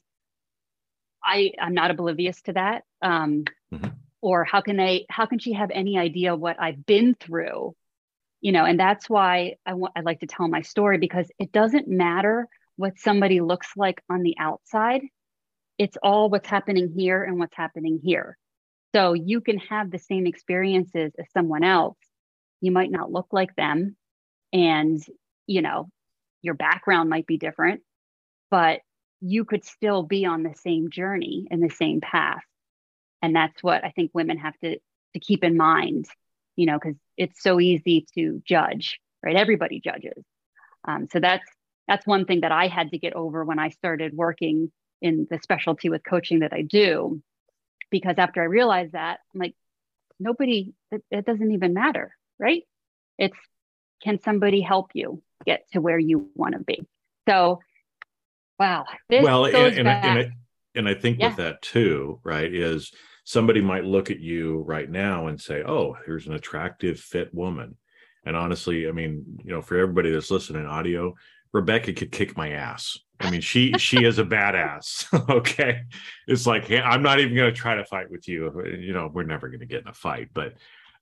[1.23, 2.83] I, I'm not oblivious to that.
[3.01, 3.87] Um, mm-hmm.
[4.21, 7.75] Or how can they, how can she have any idea what I've been through?
[8.41, 11.51] You know, and that's why I want, I like to tell my story because it
[11.51, 15.01] doesn't matter what somebody looks like on the outside.
[15.77, 18.37] It's all what's happening here and what's happening here.
[18.93, 21.97] So you can have the same experiences as someone else.
[22.59, 23.95] You might not look like them.
[24.53, 25.01] And,
[25.47, 25.89] you know,
[26.41, 27.81] your background might be different,
[28.49, 28.81] but
[29.21, 32.43] you could still be on the same journey and the same path.
[33.21, 34.77] And that's what I think women have to,
[35.13, 36.05] to keep in mind,
[36.55, 39.35] you know, because it's so easy to judge, right?
[39.35, 40.23] Everybody judges.
[40.87, 41.45] Um, so that's
[41.87, 45.39] that's one thing that I had to get over when I started working in the
[45.41, 47.21] specialty with coaching that I do.
[47.91, 49.55] Because after I realized that, I'm like,
[50.19, 52.63] nobody, it, it doesn't even matter, right?
[53.17, 53.37] It's
[54.01, 56.81] can somebody help you get to where you want to be?
[57.29, 57.59] So,
[58.59, 58.85] wow.
[59.09, 60.31] well, and, and, I, and, I,
[60.75, 61.27] and I think yeah.
[61.27, 62.91] with that too, right, is
[63.23, 67.77] somebody might look at you right now and say, oh, here's an attractive, fit woman.
[68.25, 71.15] And honestly, I mean, you know, for everybody that's listening audio,
[71.53, 72.97] Rebecca could kick my ass.
[73.19, 75.29] I mean, she she is a badass.
[75.29, 75.83] okay,
[76.27, 78.51] it's like hey, I'm not even going to try to fight with you.
[78.65, 80.29] You know, we're never going to get in a fight.
[80.33, 80.53] But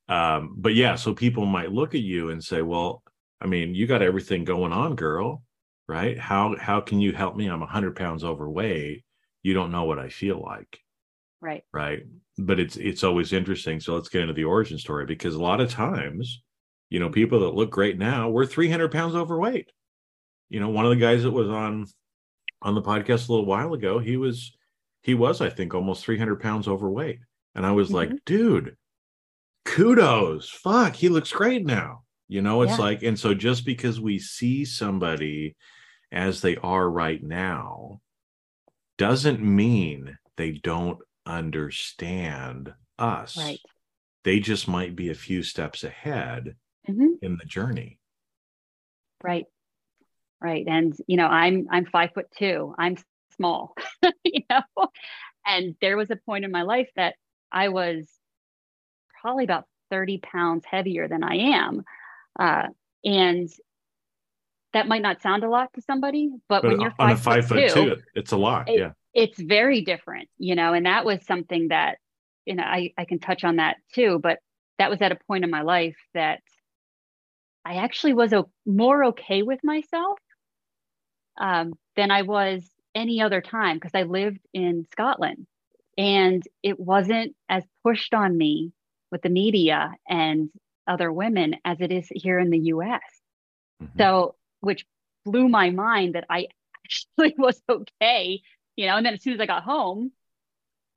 [0.07, 3.03] um, but yeah, so people might look at you and say, well,
[3.39, 5.43] I mean, you got everything going on, girl,
[5.87, 6.19] right?
[6.19, 7.47] How how can you help me?
[7.47, 9.03] I'm 100 pounds overweight.
[9.43, 10.79] You don't know what I feel like,
[11.41, 11.63] right?
[11.71, 12.03] Right.
[12.37, 13.79] But it's it's always interesting.
[13.79, 16.41] So let's get into the origin story because a lot of times,
[16.89, 19.71] you know, people that look great now, we're 300 pounds overweight
[20.49, 21.85] you know, one of the guys that was on
[22.61, 24.55] on the podcast a little while ago, he was
[25.01, 27.19] he was, I think, almost 300 pounds overweight.
[27.55, 27.95] And I was mm-hmm.
[27.95, 28.75] like, dude,
[29.65, 30.49] kudos.
[30.49, 32.03] Fuck, he looks great now.
[32.27, 32.83] You know, it's yeah.
[32.83, 35.55] like, and so just because we see somebody
[36.11, 38.01] as they are right now
[38.97, 43.37] doesn't mean they don't understand us.
[43.37, 43.59] Right.
[44.25, 46.55] They just might be a few steps ahead
[46.87, 47.13] mm-hmm.
[47.21, 47.99] in the journey.
[49.23, 49.45] Right
[50.41, 50.65] right?
[50.67, 52.95] And you know i'm i'm five foot two i'm
[53.35, 53.73] small
[54.23, 54.87] you know?
[55.45, 57.15] And there was a point in my life that
[57.51, 58.07] i was
[59.21, 61.83] probably about 30 pounds heavier than i am
[62.39, 62.67] uh,
[63.03, 63.49] and
[64.71, 67.47] that might not sound a lot to somebody but, but when you're on five, five
[67.47, 68.91] foot, foot two, two, it's a lot it, yeah.
[69.13, 70.73] it's very different you know?
[70.73, 71.97] And that was something that
[72.45, 74.39] you know I, I can touch on that too but
[74.77, 76.41] that was at a point in my life that
[77.65, 80.19] I actually was o- more okay with myself
[81.39, 85.47] um, than I was any other time because I lived in Scotland
[85.97, 88.71] and it wasn't as pushed on me
[89.11, 90.49] with the media and
[90.87, 93.01] other women as it is here in the US.
[93.81, 93.99] Mm-hmm.
[93.99, 94.85] So, which
[95.25, 96.47] blew my mind that I
[96.85, 98.41] actually was okay,
[98.75, 98.97] you know.
[98.97, 100.11] And then as soon as I got home,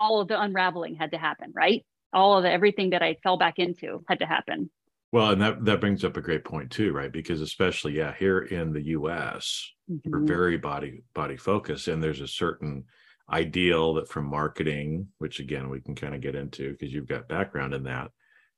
[0.01, 1.85] all of the unraveling had to happen, right?
[2.13, 4.71] All of the everything that I fell back into had to happen.
[5.13, 7.13] Well, and that that brings up a great point too, right?
[7.13, 10.11] Because especially yeah, here in the U.S., mm-hmm.
[10.11, 12.85] we're very body body focused, and there's a certain
[13.31, 17.29] ideal that from marketing, which again we can kind of get into because you've got
[17.29, 18.11] background in that,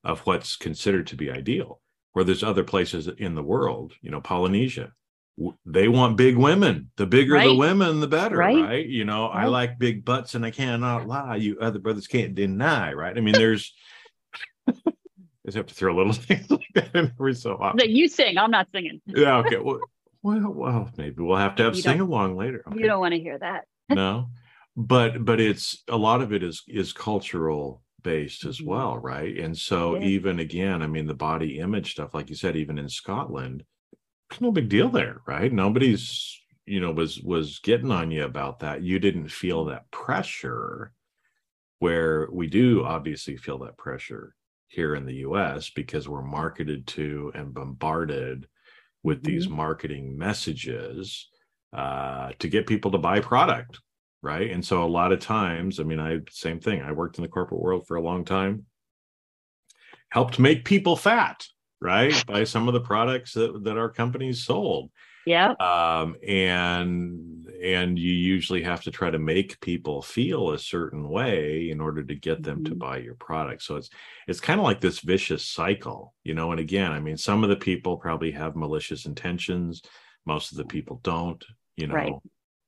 [0.04, 1.80] of what's considered to be ideal.
[2.12, 4.92] Where there's other places in the world, you know, Polynesia,
[5.66, 6.90] they want big women.
[6.96, 7.48] The bigger right.
[7.48, 8.62] the women, the better, right?
[8.62, 8.86] right?
[8.86, 9.42] You know, right.
[9.42, 11.34] I like big butts, and I cannot lie.
[11.34, 13.16] You other brothers can't deny, right?
[13.16, 13.74] I mean, there's
[15.44, 17.78] just have to throw little things like that in every so often.
[17.78, 19.00] That you sing, I'm not singing.
[19.07, 19.59] yeah, okay.
[19.59, 19.80] Well,
[20.22, 22.64] well, well, maybe we'll have to have you sing along later.
[22.66, 22.80] Okay.
[22.80, 23.66] You don't want to hear that.
[23.90, 24.28] no,
[24.76, 28.70] but but it's a lot of it is is cultural based as mm-hmm.
[28.70, 29.37] well, right?
[29.38, 32.88] And so even again, I mean, the body image stuff, like you said, even in
[32.88, 33.64] Scotland,
[34.30, 35.52] there's no big deal there, right?
[35.52, 38.83] Nobody's you know was was getting on you about that.
[38.83, 40.92] You didn't feel that pressure
[41.80, 44.35] where we do obviously feel that pressure
[44.68, 48.46] here in the US because we're marketed to and bombarded
[49.03, 49.33] with mm-hmm.
[49.33, 51.29] these marketing messages
[51.72, 53.81] uh, to get people to buy product.
[54.22, 54.50] Right.
[54.50, 56.81] And so a lot of times, I mean, I, same thing.
[56.81, 58.64] I worked in the corporate world for a long time,
[60.09, 61.44] helped make people fat,
[61.79, 62.24] right?
[62.27, 64.90] By some of the products that, that our companies sold.
[65.26, 65.52] Yeah.
[65.52, 71.70] Um, and and you usually have to try to make people feel a certain way
[71.70, 72.72] in order to get them mm-hmm.
[72.72, 73.62] to buy your product.
[73.62, 73.90] So it's
[74.28, 76.50] it's kind of like this vicious cycle, you know.
[76.50, 79.82] And again, I mean, some of the people probably have malicious intentions,
[80.26, 81.42] most of the people don't,
[81.76, 81.94] you know.
[81.94, 82.12] Right.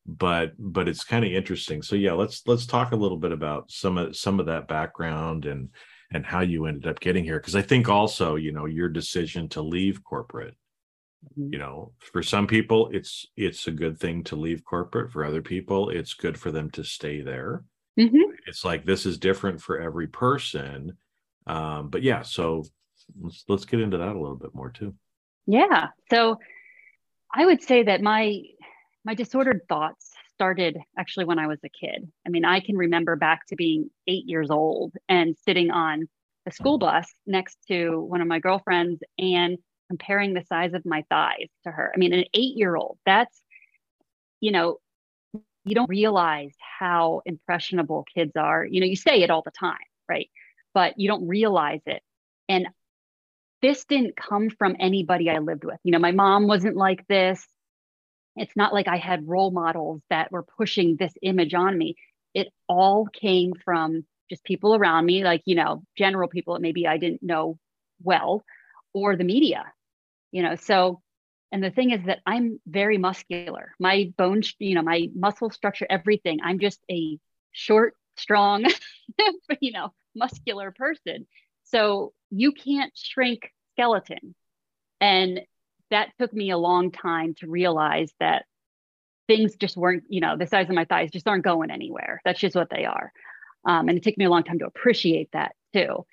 [0.07, 1.83] But but it's kind of interesting.
[1.83, 5.45] So yeah, let's let's talk a little bit about some of some of that background
[5.47, 5.69] and
[6.13, 9.49] and how you ended up getting here because i think also you know your decision
[9.49, 10.55] to leave corporate
[11.33, 11.53] mm-hmm.
[11.53, 15.43] you know for some people it's it's a good thing to leave corporate for other
[15.43, 17.65] people it's good for them to stay there
[17.99, 18.31] mm-hmm.
[18.47, 20.97] it's like this is different for every person
[21.47, 22.65] um but yeah so
[23.21, 24.95] let's let's get into that a little bit more too
[25.47, 26.39] yeah so
[27.35, 28.41] i would say that my
[29.05, 32.07] my disordered thoughts started actually when I was a kid.
[32.27, 36.09] I mean, I can remember back to being eight years old and sitting on
[36.47, 39.57] a school bus next to one of my girlfriends and
[39.89, 41.93] comparing the size of my thighs to her.
[41.95, 43.41] I mean, an eight year old, that's,
[44.41, 44.79] you know,
[45.65, 48.65] you don't realize how impressionable kids are.
[48.65, 49.77] You know, you say it all the time,
[50.09, 50.29] right?
[50.75, 52.03] But you don't realize it.
[52.49, 52.69] And
[53.63, 55.79] this didn't come from anybody I lived with.
[55.83, 57.47] You know, my mom wasn't like this
[58.37, 61.97] it's not like I had role models that were pushing this image on me.
[62.35, 66.87] It all came from just people around me, like, you know, general people that maybe
[66.87, 67.59] I didn't know
[68.03, 68.45] well,
[68.93, 69.65] or the media,
[70.37, 70.55] you know.
[70.55, 71.01] So,
[71.51, 73.73] and the thing is that I'm very muscular.
[73.81, 76.41] My bone, you know, my muscle structure, everything.
[76.45, 77.19] I'm just a
[77.53, 78.67] short, strong,
[79.61, 81.27] you know, muscular person.
[81.65, 84.35] So you can't shrink skeleton.
[85.01, 85.41] And
[85.91, 88.45] that took me a long time to realize that
[89.27, 92.21] things just weren't, you know, the size of my thighs just aren't going anywhere.
[92.27, 93.11] That's just what they are.
[93.67, 96.05] Um, and it took me a long time to appreciate that too.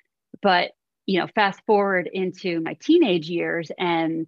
[0.41, 0.71] But,
[1.05, 4.27] you know, fast forward into my teenage years and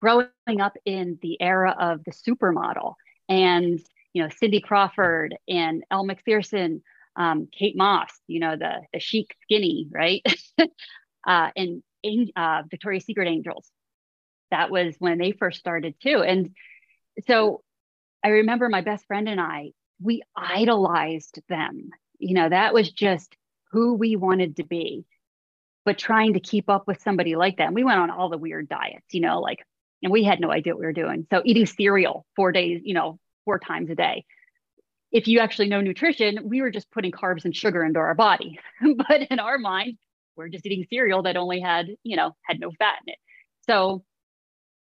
[0.00, 2.94] growing up in the era of the supermodel
[3.28, 3.80] and,
[4.12, 6.82] you know, Cindy Crawford and Elle Macpherson,
[7.16, 10.22] um, Kate Moss, you know, the, the chic skinny, right?
[11.26, 11.82] uh, and
[12.36, 13.70] uh, Victoria's Secret Angels
[14.54, 16.22] that was when they first started too.
[16.22, 16.50] And
[17.26, 17.62] so
[18.22, 21.90] I remember my best friend and I, we idolized them.
[22.18, 23.36] You know, that was just
[23.72, 25.04] who we wanted to be.
[25.84, 28.38] But trying to keep up with somebody like that, and we went on all the
[28.38, 29.64] weird diets, you know, like,
[30.02, 31.26] and we had no idea what we were doing.
[31.30, 34.24] So eating cereal four days, you know, four times a day.
[35.12, 38.58] If you actually know nutrition, we were just putting carbs and sugar into our body.
[39.08, 39.98] but in our mind,
[40.36, 43.18] we're just eating cereal that only had, you know, had no fat in it.
[43.66, 44.04] So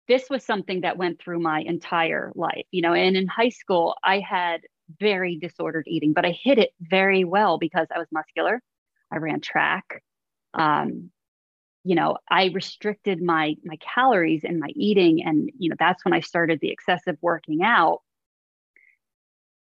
[0.07, 3.95] this was something that went through my entire life, you know, and in high school,
[4.03, 4.61] I had
[4.99, 8.61] very disordered eating, but I hid it very well because I was muscular.
[9.11, 10.03] I ran track.
[10.53, 11.11] Um,
[11.83, 16.13] you know, I restricted my my calories and my eating, and you know, that's when
[16.13, 18.01] I started the excessive working out.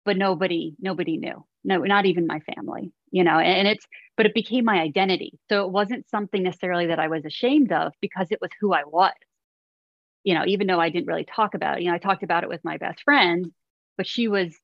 [0.06, 1.46] But nobody, nobody knew.
[1.64, 2.92] No, not even my family.
[3.12, 3.86] You know, and it's
[4.18, 5.40] but it became my identity.
[5.50, 8.84] So it wasn't something necessarily that I was ashamed of because it was who I
[8.86, 9.14] was
[10.24, 12.44] you know, even though I didn't really talk about it, you know, I talked about
[12.44, 13.52] it with my best friend,
[13.98, 14.56] but she was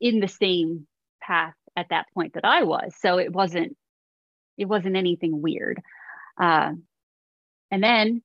[0.00, 0.86] in the same
[1.22, 2.94] path at that point that I was.
[3.00, 3.76] So it wasn't,
[4.60, 5.80] it wasn't anything weird.
[6.38, 6.72] Uh,
[7.70, 8.22] and then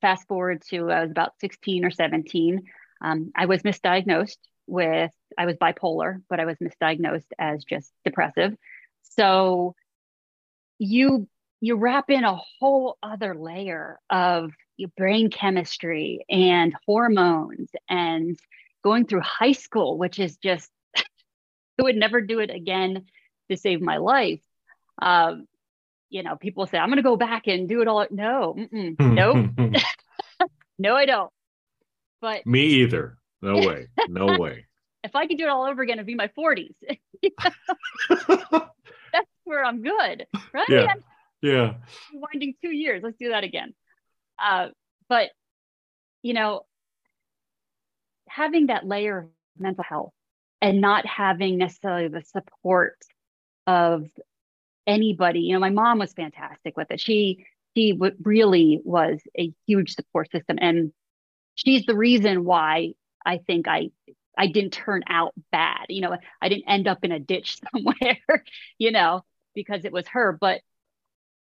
[0.00, 2.62] fast forward to I was about 16 or 17.
[3.00, 8.56] Um, I was misdiagnosed with, I was bipolar, but I was misdiagnosed as just depressive.
[9.02, 9.74] So
[10.78, 11.28] you
[11.60, 18.38] you wrap in a whole other layer of your brain chemistry and hormones and
[18.84, 23.06] going through high school, which is just, I would never do it again
[23.50, 24.40] to save my life.
[25.02, 25.46] Um,
[26.10, 28.06] you know, people say, I'm going to go back and do it all.
[28.10, 28.54] No,
[28.98, 29.50] nope.
[30.78, 31.30] no, I don't.
[32.20, 33.18] But me either.
[33.42, 33.88] No way.
[34.08, 34.66] No way.
[35.04, 36.74] if I could do it all over again, it'd be my 40s.
[39.12, 40.26] That's where I'm good.
[40.52, 40.68] Right.
[40.68, 40.94] Yeah.
[41.40, 41.74] yeah.
[42.12, 43.02] Winding two years.
[43.02, 43.74] Let's do that again.
[44.42, 44.68] Uh,
[45.08, 45.30] but,
[46.22, 46.62] you know,
[48.28, 49.26] having that layer of
[49.58, 50.12] mental health
[50.60, 52.96] and not having necessarily the support
[53.66, 54.06] of
[54.88, 57.00] anybody, you know, my mom was fantastic with it.
[57.00, 57.46] She,
[57.76, 60.58] she w- really was a huge support system.
[60.60, 60.92] And
[61.54, 63.90] she's the reason why I think I
[64.36, 65.86] I didn't turn out bad.
[65.88, 68.44] You know, I didn't end up in a ditch somewhere,
[68.78, 70.36] you know, because it was her.
[70.40, 70.60] But,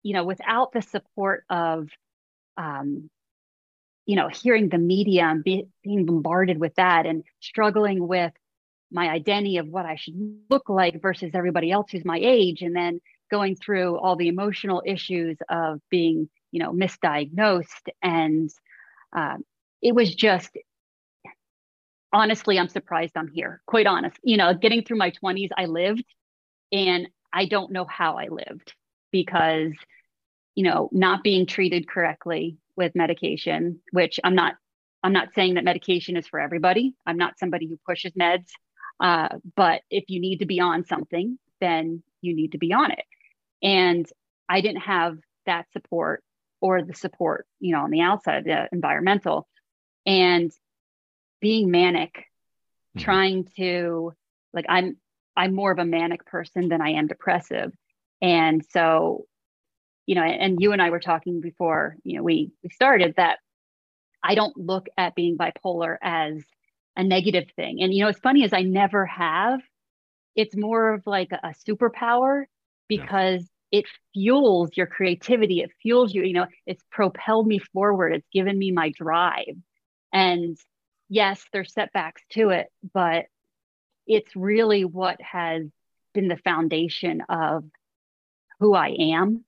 [0.04, 1.90] you know, without the support of
[2.58, 3.10] um,
[4.10, 8.34] you know, hearing the media and be, being bombarded with that and struggling with
[8.92, 10.16] my identity of what I should
[10.50, 14.84] look like versus everybody else who's my age, and then going through all the emotional
[14.86, 17.90] issues of being, you know, misdiagnosed.
[18.02, 18.50] And
[19.14, 19.44] um,
[19.82, 20.50] it was just,
[22.12, 24.18] honestly, I'm surprised I'm here, quite honest.
[24.24, 26.06] You know, getting through my 20s, I lived,
[26.72, 28.74] and I don't know how I lived
[29.12, 29.74] because
[30.60, 34.56] you know, not being treated correctly with medication, which I'm not,
[35.04, 36.94] I'm not saying that medication is for everybody.
[37.06, 38.50] I'm not somebody who pushes meds.
[39.00, 42.92] Uh, but if you need to be on something, then you need to be on
[42.92, 43.06] it.
[43.62, 44.08] And
[44.48, 46.24] I didn't have that support
[46.62, 49.48] or the support, you know, on the outside, the environmental.
[50.06, 50.52] And
[51.42, 53.00] being manic, mm-hmm.
[53.00, 54.14] trying to
[54.54, 54.98] like I'm
[55.36, 57.72] I'm more of a manic person than I am depressive.
[58.22, 59.26] And so,
[60.06, 63.40] you know, and you and I were talking before, you know, we we started that
[64.22, 66.44] I don't look at being bipolar as
[66.98, 67.82] a negative thing.
[67.82, 69.62] And you know, it's funny as I never have.
[70.36, 72.46] It's more of like a, a superpower
[72.90, 73.80] because yeah.
[73.80, 75.62] it fuels your creativity.
[75.62, 78.14] It fuels you, you know, it's propelled me forward.
[78.14, 79.56] It's given me my drive.
[80.12, 80.58] And
[81.08, 83.26] yes, there's setbacks to it, but
[84.06, 85.64] it's really what has
[86.14, 87.64] been the foundation of
[88.60, 89.46] who I am.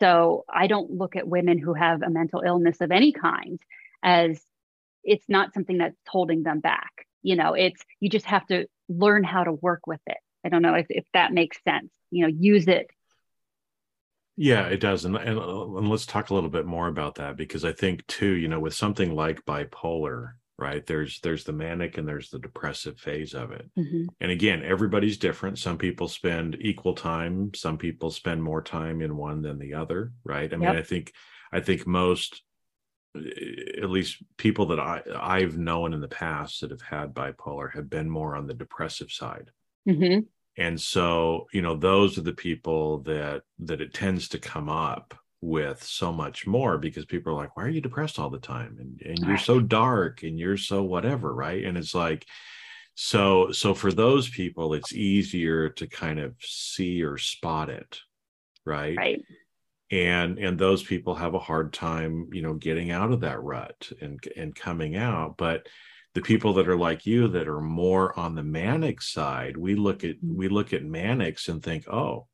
[0.00, 3.60] So I don't look at women who have a mental illness of any kind
[4.02, 4.40] as
[5.04, 6.90] it's not something that's holding them back.
[7.22, 10.18] You know, it's you just have to learn how to work with it.
[10.46, 11.92] I don't know if, if that makes sense.
[12.10, 12.88] You know, use it.
[14.36, 15.04] Yeah, it does.
[15.04, 18.32] And, and, and let's talk a little bit more about that because I think too,
[18.32, 22.98] you know, with something like bipolar, right there's there's the manic and there's the depressive
[22.98, 24.04] phase of it mm-hmm.
[24.20, 29.16] and again everybody's different some people spend equal time some people spend more time in
[29.16, 30.60] one than the other right i yep.
[30.60, 31.12] mean i think
[31.52, 32.42] i think most
[33.14, 37.90] at least people that i i've known in the past that have had bipolar have
[37.90, 39.50] been more on the depressive side
[39.86, 40.20] mm-hmm.
[40.56, 45.14] And so you know those are the people that that it tends to come up
[45.42, 48.76] with so much more because people are like why are you depressed all the time?
[48.80, 51.64] And, and you're so dark and you're so whatever right?
[51.64, 52.26] And it's like
[52.94, 58.00] so so for those people it's easier to kind of see or spot it
[58.64, 58.96] right?
[58.96, 59.22] Right.
[59.90, 63.90] And and those people have a hard time you know getting out of that rut
[64.00, 65.36] and and coming out.
[65.36, 65.68] But
[66.16, 70.02] the people that are like you that are more on the manic side we look
[70.02, 70.34] at mm-hmm.
[70.34, 72.26] we look at manics and think oh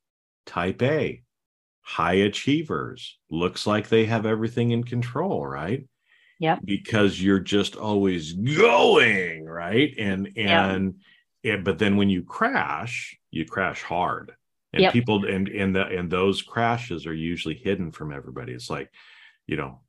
[0.46, 1.20] type a
[1.80, 5.84] high achievers looks like they have everything in control right
[6.38, 10.94] yeah because you're just always going right and and
[11.42, 11.56] yeah.
[11.56, 14.30] but then when you crash you crash hard
[14.72, 14.92] and yep.
[14.92, 18.92] people and and the and those crashes are usually hidden from everybody it's like
[19.48, 19.80] you know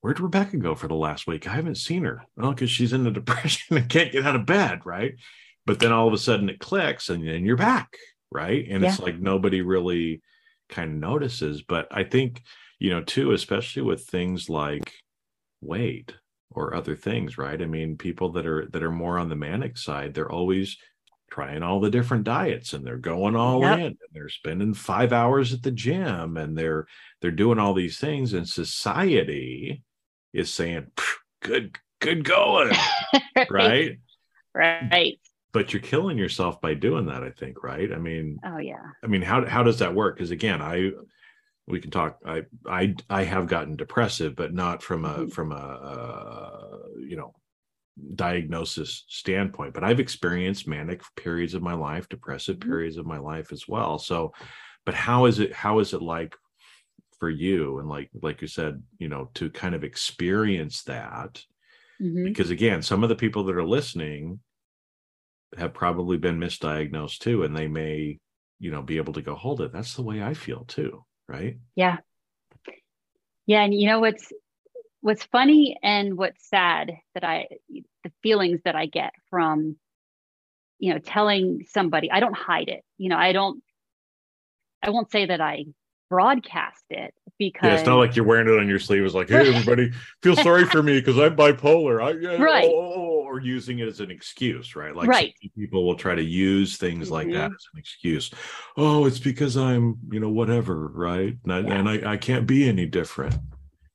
[0.00, 3.06] where'd rebecca go for the last week i haven't seen her well because she's in
[3.06, 5.14] a depression and can't get out of bed right
[5.66, 7.96] but then all of a sudden it clicks and then you're back
[8.30, 8.90] right and yeah.
[8.90, 10.22] it's like nobody really
[10.68, 11.62] kind of notices.
[11.62, 12.42] But I think,
[12.78, 14.92] you know, too, especially with things like
[15.60, 16.14] weight
[16.50, 17.60] or other things, right?
[17.60, 20.76] I mean, people that are that are more on the manic side, they're always
[21.30, 23.78] trying all the different diets and they're going all yep.
[23.78, 26.86] in and they're spending five hours at the gym and they're
[27.20, 29.82] they're doing all these things and society
[30.32, 30.86] is saying
[31.42, 32.72] good good going
[33.50, 33.98] right.
[34.54, 35.20] right?
[35.52, 37.92] But you're killing yourself by doing that i think right?
[37.92, 38.84] I mean oh yeah.
[39.02, 40.16] I mean how how does that work?
[40.16, 40.90] Because again i
[41.66, 45.28] we can talk i i i have gotten depressive but not from a mm-hmm.
[45.28, 47.34] from a uh, you know
[48.14, 52.70] diagnosis standpoint but i've experienced manic periods of my life depressive mm-hmm.
[52.70, 53.98] periods of my life as well.
[53.98, 54.32] So
[54.88, 56.34] but how is it how is it like
[57.18, 61.42] for you and like like you said you know to kind of experience that
[62.00, 62.24] mm-hmm.
[62.24, 64.40] because again some of the people that are listening
[65.56, 68.18] have probably been misdiagnosed too and they may
[68.58, 71.58] you know be able to go hold it that's the way i feel too right
[71.74, 71.98] yeah
[73.46, 74.32] yeah and you know what's
[75.00, 79.76] what's funny and what's sad that i the feelings that i get from
[80.78, 83.62] you know telling somebody i don't hide it you know i don't
[84.82, 85.64] i won't say that i
[86.08, 89.04] broadcast it because yeah, it's not like you're wearing it on your sleeve.
[89.04, 89.92] It's like, hey, everybody,
[90.22, 92.02] feel sorry for me because I'm bipolar.
[92.02, 92.68] I, yeah, right.
[92.68, 94.94] Oh, or using it as an excuse, right?
[94.94, 95.34] Like right.
[95.56, 97.14] people will try to use things mm-hmm.
[97.14, 97.54] like that mm-hmm.
[97.54, 98.30] as an excuse.
[98.76, 101.36] Oh, it's because I'm, you know, whatever, right?
[101.44, 101.74] And, I, yeah.
[101.74, 103.36] and I, I can't be any different.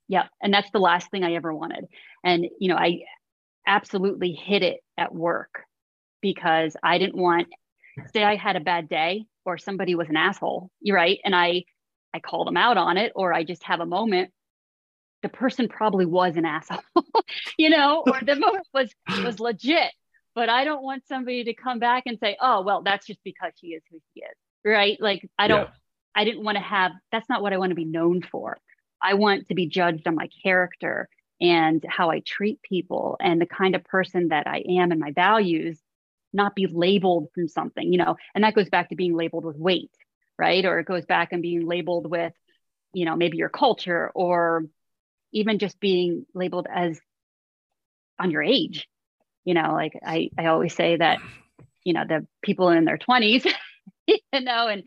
[0.08, 1.86] Yeah, and that's the last thing I ever wanted.
[2.24, 3.02] And you know, I
[3.66, 5.64] absolutely hit it at work
[6.22, 7.48] because I didn't want.
[8.12, 11.64] Say I had a bad day or somebody was an asshole, you're right, and I
[12.14, 14.32] I call them out on it or I just have a moment,
[15.24, 16.82] the person probably was an asshole,
[17.58, 18.94] you know, or the moment was
[19.24, 19.92] was legit.
[20.36, 23.54] But I don't want somebody to come back and say, oh, well, that's just because
[23.60, 24.36] she is who she is.
[24.66, 25.00] Right.
[25.00, 25.74] Like I don't yeah.
[26.16, 28.58] I didn't want to have that's not what I want to be known for.
[29.02, 31.10] I want to be judged on my character
[31.42, 35.12] and how I treat people and the kind of person that I am and my
[35.12, 35.80] values,
[36.32, 39.58] not be labeled from something, you know, and that goes back to being labeled with
[39.58, 39.92] weight
[40.38, 40.66] right?
[40.66, 42.34] Or it goes back and being labeled with,
[42.94, 44.66] you know, maybe your culture or
[45.32, 47.00] even just being labeled as
[48.20, 48.88] on your age.
[49.46, 51.20] You know, like I, I always say that,
[51.84, 53.46] you know, the people in their 20s,
[54.08, 54.84] you know, and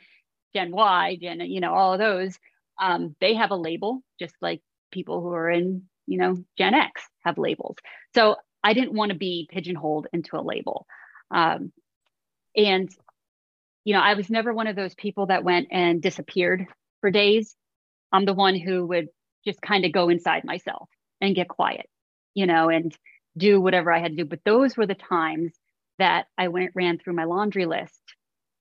[0.55, 2.39] Gen Y, Gen, you know, all of those,
[2.81, 7.03] um, they have a label, just like people who are in, you know, Gen X
[7.25, 7.77] have labels.
[8.15, 10.87] So I didn't want to be pigeonholed into a label.
[11.31, 11.73] Um,
[12.57, 12.91] and,
[13.87, 16.67] you know, I was never one of those people that went and disappeared
[17.01, 17.55] for days.
[18.11, 19.07] I'm the one who would
[19.45, 20.89] just kind of go inside myself
[21.21, 21.89] and get quiet,
[22.35, 22.93] you know, and
[23.37, 24.25] do whatever I had to do.
[24.25, 25.53] But those were the times
[26.01, 28.03] that I went ran through my laundry list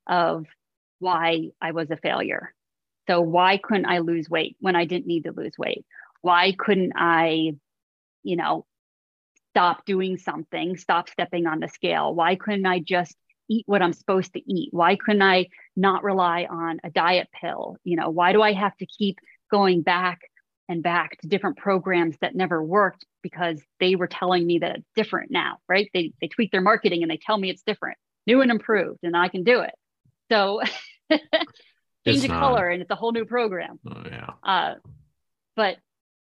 [0.05, 0.45] of
[0.99, 2.53] why I was a failure.
[3.09, 5.88] So why couldn't I lose weight when I didn't need to lose weight?
[6.21, 7.53] Why couldn't I,
[8.21, 8.67] you know,
[9.53, 12.13] stop doing something, stop stepping on the scale?
[12.13, 13.15] Why couldn't I just
[13.49, 14.69] eat what I'm supposed to eat?
[14.71, 17.77] Why couldn't I not rely on a diet pill?
[17.83, 19.19] You know, why do I have to keep
[19.51, 20.21] going back
[20.67, 24.89] and back to different programs that never worked because they were telling me that it's
[24.95, 25.89] different now, right?
[25.93, 29.15] They they tweak their marketing and they tell me it's different, new and improved, and
[29.15, 29.73] I can do it.
[30.31, 30.61] So
[32.05, 33.79] change the color and it's a whole new program.
[33.87, 34.29] Oh, yeah.
[34.43, 34.75] Uh,
[35.55, 35.77] but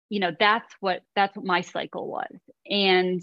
[0.08, 2.34] you know, that's what that's what my cycle was.
[2.68, 3.22] And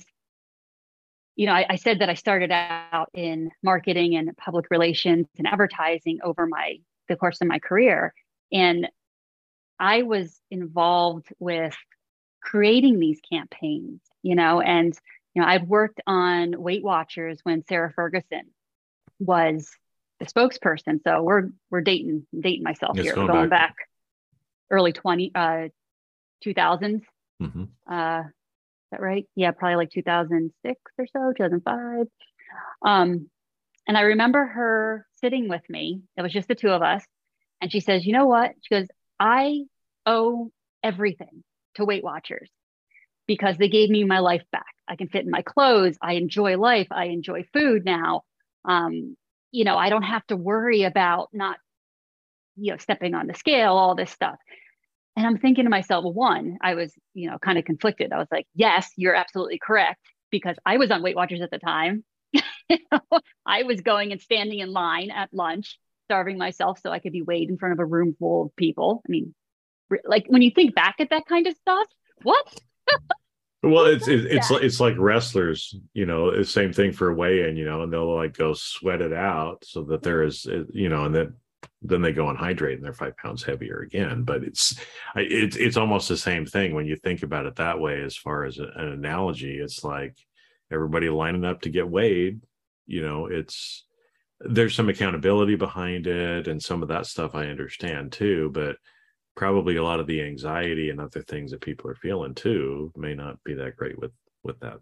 [1.38, 5.48] you know, I, I said that I started out in marketing and public relations and
[5.48, 6.78] advertising over my
[7.08, 8.14] the course of my career.
[8.52, 8.90] And
[9.80, 11.78] I was involved with
[12.42, 14.98] creating these campaigns, you know, and
[15.36, 18.48] you know, I've worked on Weight Watchers when Sarah Ferguson
[19.20, 19.70] was
[20.20, 21.04] the spokesperson.
[21.04, 23.76] So we're we're dating dating myself here, going, going back.
[23.76, 23.76] back.
[24.72, 25.68] early 20 uh
[26.44, 27.04] 2000s.
[27.40, 27.64] Mm-hmm.
[27.88, 28.24] Uh
[28.92, 29.26] that right?
[29.36, 32.08] Yeah, probably like 2006 or so, 2005.
[32.86, 33.30] Um
[33.88, 36.02] and I remember her sitting with me.
[36.18, 37.04] It was just the two of us.
[37.62, 38.88] And she says, "You know what?" She goes,
[39.20, 39.64] I
[40.06, 40.52] owe
[40.84, 41.44] everything
[41.76, 42.50] to Weight Watchers
[43.28, 44.66] because they gave me my life back.
[44.88, 45.98] I can fit in my clothes.
[46.02, 46.88] I enjoy life.
[46.92, 48.24] I enjoy food now.
[48.64, 49.18] Um,
[49.52, 51.58] you know, I don't have to worry about not,
[52.56, 54.38] you know, stepping on the scale, all this stuff.
[55.18, 58.14] And I'm thinking to myself, well, one, I was, you know, kind of conflicted.
[58.14, 60.00] I was like, yes, you're absolutely correct
[60.30, 62.06] because I was on Weight Watchers at the time.
[63.46, 67.24] I was going and standing in line at lunch starving myself so I could be
[67.24, 69.02] weighed in front of a room full of people.
[69.08, 69.34] I mean,
[70.06, 71.88] like when you think back at that kind of stuff,
[72.22, 72.62] what?
[73.64, 77.58] well, it's it's it's, it's like wrestlers, you know, the same thing for a weigh-in,
[77.58, 81.06] you know, and they'll like go sweat it out so that there is, you know,
[81.06, 81.34] and then
[81.82, 84.24] then they go and hydrate and they're five pounds heavier again.
[84.24, 84.80] But it's
[85.16, 88.02] it's it's almost the same thing when you think about it that way.
[88.02, 90.16] As far as an analogy, it's like
[90.72, 92.42] everybody lining up to get weighed.
[92.86, 93.86] You know, it's
[94.40, 98.78] there's some accountability behind it and some of that stuff I understand too, but
[99.36, 103.14] probably a lot of the anxiety and other things that people are feeling too may
[103.14, 104.12] not be that great with
[104.44, 104.80] with that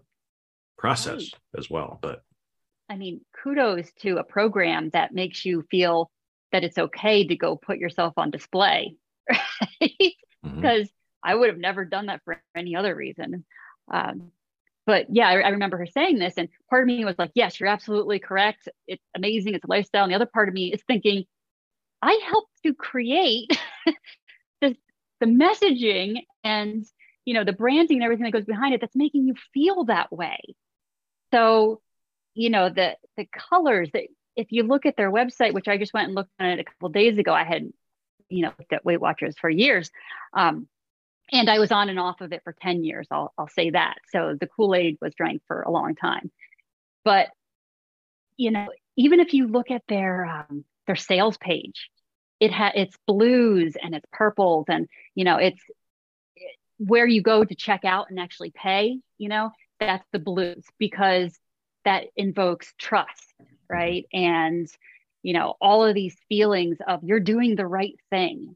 [0.78, 1.60] process right.
[1.60, 2.00] as well.
[2.02, 2.22] But
[2.90, 6.10] I mean, kudos to a program that makes you feel
[6.52, 8.96] that it's okay to go put yourself on display,
[9.30, 9.92] right?
[10.46, 10.56] Mm-hmm.
[10.56, 10.90] Because
[11.24, 13.46] I would have never done that for any other reason.
[13.92, 14.32] Um,
[14.86, 17.60] but yeah, I, I, remember her saying this, and part of me was like, "Yes,
[17.60, 18.70] you're absolutely correct.
[18.88, 19.56] It's amazing.
[19.56, 21.26] It's a lifestyle." And the other part of me is thinking,
[22.02, 23.50] "I helped to create
[24.62, 24.76] the
[25.20, 26.86] the messaging and
[27.26, 30.12] you know the branding and everything that goes behind it that's making you feel that
[30.12, 30.40] way."
[31.34, 31.82] So,
[32.36, 34.04] you know the the colors that
[34.36, 36.64] if you look at their website, which I just went and looked at it a
[36.64, 37.70] couple days ago, I had
[38.30, 39.92] you know looked at Weight Watchers for years.
[40.34, 40.68] Um,
[41.32, 43.08] and I was on and off of it for 10 years.
[43.10, 43.96] I'll, I'll say that.
[44.12, 46.32] So the Kool Aid was drank for a long time.
[47.04, 47.30] But,
[48.38, 51.90] you know, even if you look at their, um, their sales page,
[52.40, 55.62] it had it's blues and it's purples and, you know, it's
[56.36, 60.66] it, where you go to check out and actually pay, you know, that's the blues
[60.78, 61.38] because
[61.86, 63.34] that invokes trust,
[63.72, 63.78] Mm-hmm.
[63.78, 64.06] right?
[64.14, 64.68] And,
[65.24, 68.56] you know, all of these feelings of you're doing the right thing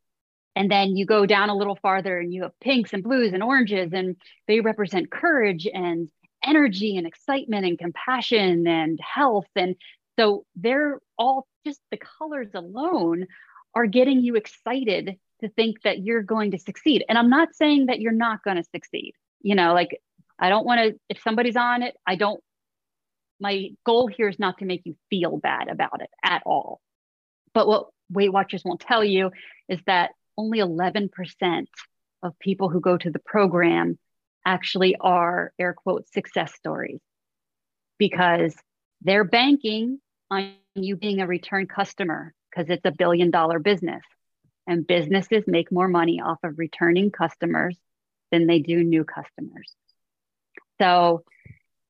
[0.55, 3.41] and then you go down a little farther and you have pinks and blues and
[3.41, 4.16] oranges, and
[4.47, 6.10] they represent courage and
[6.43, 9.47] energy and excitement and compassion and health.
[9.55, 9.76] And
[10.18, 13.28] so they're all just the colors alone
[13.74, 17.05] are getting you excited to think that you're going to succeed.
[17.07, 19.14] And I'm not saying that you're not going to succeed.
[19.41, 20.01] You know, like
[20.38, 22.41] I don't want to, if somebody's on it, I don't,
[23.40, 26.82] my goal here is not to make you feel bad about it at all.
[27.54, 29.32] But what Weight Watchers won't tell you
[29.68, 31.10] is that only 11%
[32.24, 33.98] of people who go to the program
[34.46, 37.00] actually are air quote success stories
[37.98, 38.56] because
[39.02, 40.00] they're banking
[40.32, 44.04] on you being a return customer because it's a billion dollar business
[44.66, 47.78] and businesses make more money off of returning customers
[48.32, 49.74] than they do new customers
[50.80, 51.24] so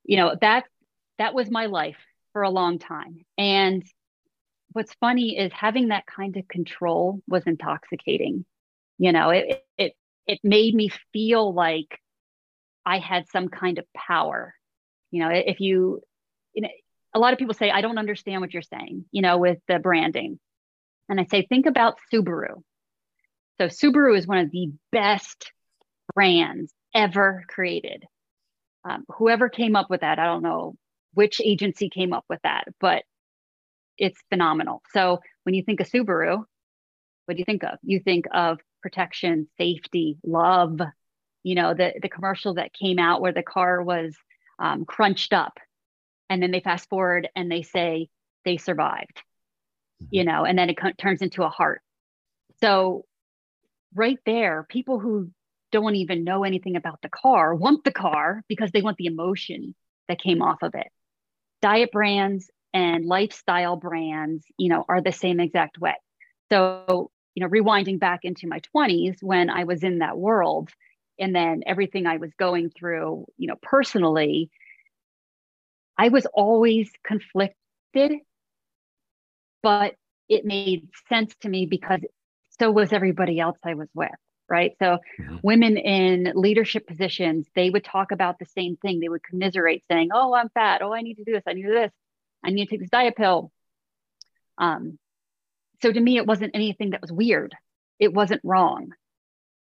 [0.06, 0.66] you know that
[1.20, 1.98] that was my life
[2.34, 3.84] for a long time and
[4.72, 8.46] what's funny is having that kind of control was intoxicating.
[8.98, 9.94] You know, it it
[10.28, 12.00] it made me feel like
[12.86, 14.54] I had some kind of power.
[15.12, 16.02] You know, if you,
[16.54, 16.70] you know,
[17.14, 19.80] a lot of people say, I don't understand what you're saying, you know, with the
[19.80, 20.40] branding.
[21.08, 22.62] And I say, think about Subaru.
[23.60, 25.52] So Subaru is one of the best
[26.14, 28.06] brands ever created.
[28.88, 30.76] Um, whoever came up with that, I don't know
[31.14, 33.04] which agency came up with that, but
[33.98, 34.82] it's phenomenal.
[34.94, 36.44] So when you think of Subaru,
[37.26, 37.78] what do you think of?
[37.84, 40.80] You think of protection, safety, love.
[41.44, 44.16] You know, the the commercial that came out where the car was
[44.58, 45.60] um, crunched up,
[46.30, 48.10] and then they fast forward and they say
[48.46, 49.22] they survived.
[50.02, 50.06] Mm-hmm.
[50.12, 51.82] You know, and then it co- turns into a heart.
[52.62, 53.06] So
[53.94, 55.32] right there, people who
[55.72, 59.76] don't even know anything about the car want the car because they want the emotion
[60.08, 60.88] that came off of it.
[61.62, 65.96] Diet brands and lifestyle brands, you know, are the same exact way.
[66.52, 70.70] So, you know, rewinding back into my 20s when I was in that world
[71.20, 74.50] and then everything I was going through, you know, personally,
[75.98, 78.14] I was always conflicted,
[79.62, 79.96] but
[80.30, 82.00] it made sense to me because
[82.60, 84.10] so was everybody else I was with
[84.50, 84.74] right?
[84.80, 85.38] So mm-hmm.
[85.44, 89.00] women in leadership positions, they would talk about the same thing.
[89.00, 90.82] They would commiserate saying, "Oh, I'm fat.
[90.82, 91.44] Oh, I need to do this.
[91.48, 91.92] I need to do this.
[92.44, 93.52] I need to take this diet pill."
[94.58, 94.98] Um
[95.82, 97.56] so to me it wasn't anything that was weird.
[98.00, 98.94] It wasn't wrong.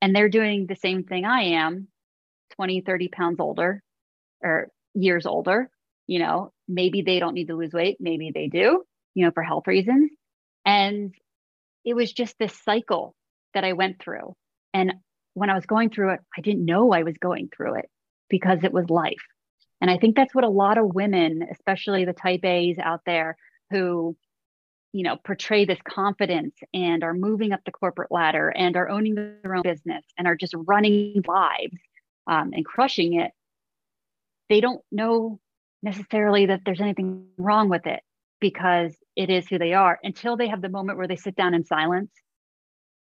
[0.01, 1.87] And they're doing the same thing I am,
[2.55, 3.81] 20, 30 pounds older
[4.41, 5.69] or years older,
[6.07, 8.83] you know, maybe they don't need to lose weight, maybe they do,
[9.13, 10.11] you know, for health reasons.
[10.65, 11.13] And
[11.83, 13.15] it was just this cycle
[13.53, 14.35] that I went through
[14.75, 14.93] and
[15.35, 17.89] when I was going through it, I didn't know I was going through it
[18.29, 19.23] because it was life.
[19.79, 23.37] And I think that's what a lot of women, especially the type A's out there
[23.71, 24.17] who,
[24.91, 29.15] you know, portray this confidence and are moving up the corporate ladder and are owning
[29.15, 31.77] their own business and are just running lives
[32.27, 33.31] um, and crushing it.
[34.49, 35.39] They don't know
[35.83, 38.01] necessarily that there's anything wrong with it
[38.41, 41.53] because it is who they are until they have the moment where they sit down
[41.53, 42.11] in silence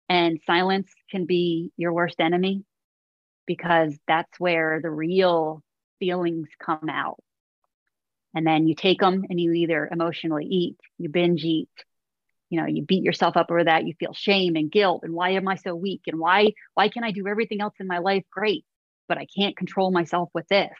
[0.09, 2.63] and silence can be your worst enemy
[3.45, 5.63] because that's where the real
[5.99, 7.19] feelings come out.
[8.33, 11.69] And then you take them and you either emotionally eat, you binge eat,
[12.49, 15.31] you know, you beat yourself up over that, you feel shame and guilt and why
[15.31, 18.23] am I so weak and why why can I do everything else in my life
[18.31, 18.65] great,
[19.07, 20.77] but I can't control myself with this.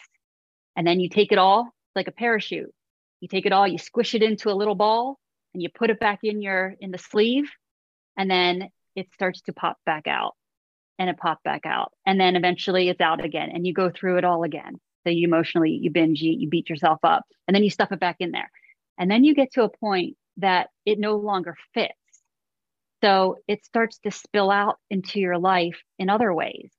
[0.76, 2.74] And then you take it all like a parachute.
[3.19, 5.19] You take it all, you squish it into a little ball
[5.53, 7.49] and you put it back in your in the sleeve
[8.17, 10.36] and then it starts to pop back out
[11.00, 11.92] and it popped back out.
[12.06, 14.80] And then eventually it's out again and you go through it all again.
[15.04, 18.18] So you emotionally, you binge you beat yourself up, and then you stuff it back
[18.20, 18.52] in there.
[19.00, 21.94] And then you get to a point that it no longer fits.
[23.04, 26.72] So it starts to spill out into your life in other ways,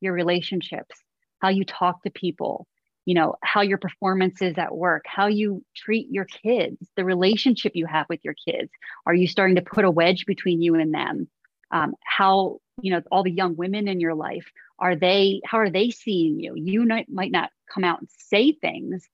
[0.00, 0.96] your relationships,
[1.40, 2.66] how you talk to people,
[3.04, 7.72] you know, how your performance is at work, how you treat your kids, the relationship
[7.76, 8.70] you have with your kids.
[9.06, 11.28] Are you starting to put a wedge between you and them?
[11.70, 15.70] Um, how you know all the young women in your life are they how are
[15.70, 16.54] they seeing you?
[16.56, 19.06] You might not come out and say things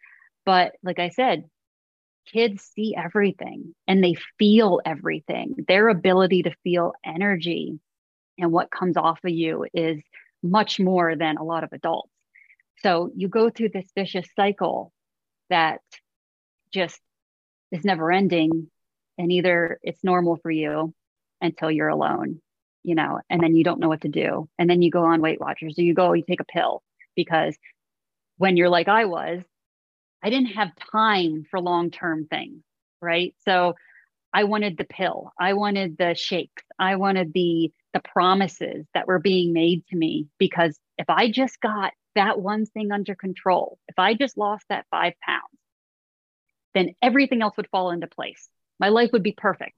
[0.47, 1.45] but like i said
[2.27, 5.55] kids see everything and they feel everything.
[5.69, 7.79] Their ability to feel energy
[8.39, 10.03] and what comes off of you is
[10.43, 12.11] much more than a lot of adults.
[12.79, 14.93] So you go through this vicious cycle
[15.51, 15.81] that
[16.73, 17.01] just
[17.71, 18.71] is never ending
[19.17, 20.93] and either it's normal for you
[21.41, 22.41] until you're alone
[22.85, 24.49] you know, and then you don't know what to do.
[24.59, 26.83] And then you go on Weight Watchers or you go, you take a pill
[27.17, 27.57] because
[28.37, 29.43] when you're like I was,
[30.23, 32.63] I didn't have time for long term things.
[33.01, 33.35] Right.
[33.45, 33.75] So
[34.33, 35.33] I wanted the pill.
[35.39, 36.63] I wanted the shakes.
[36.79, 41.61] I wanted the the promises that were being made to me because if I just
[41.61, 45.43] got that one thing under control, if I just lost that five pounds,
[46.75, 48.49] then everything else would fall into place.
[48.81, 49.77] My life would be perfect.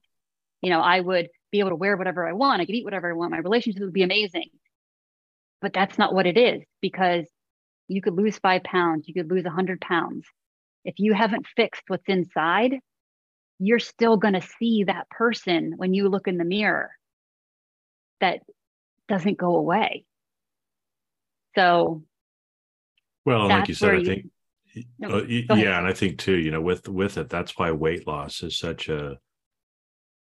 [0.63, 2.61] You know, I would be able to wear whatever I want.
[2.61, 3.31] I could eat whatever I want.
[3.31, 4.51] My relationship would be amazing.
[5.63, 7.25] But that's not what it is because
[7.89, 10.27] you could lose five pounds, you could lose a 100 pounds.
[10.85, 12.75] If you haven't fixed what's inside,
[13.59, 16.91] you're still going to see that person when you look in the mirror
[18.21, 18.41] that
[19.09, 20.05] doesn't go away.
[21.55, 22.03] So,
[23.25, 24.27] well, like you said, I think,
[24.99, 28.07] no, uh, yeah, and I think too, you know, with with it, that's why weight
[28.07, 29.19] loss is such a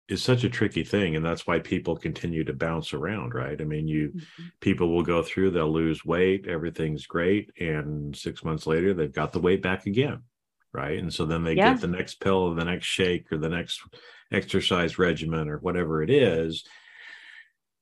[0.08, 3.64] is such a tricky thing and that's why people continue to bounce around right i
[3.64, 4.44] mean you mm-hmm.
[4.60, 9.32] people will go through they'll lose weight everything's great and 6 months later they've got
[9.32, 10.22] the weight back again
[10.74, 10.98] right?
[10.98, 11.72] And so then they Yeah.
[11.72, 13.80] get the next pill or the next shake or the next
[14.30, 16.64] exercise regimen or whatever it is.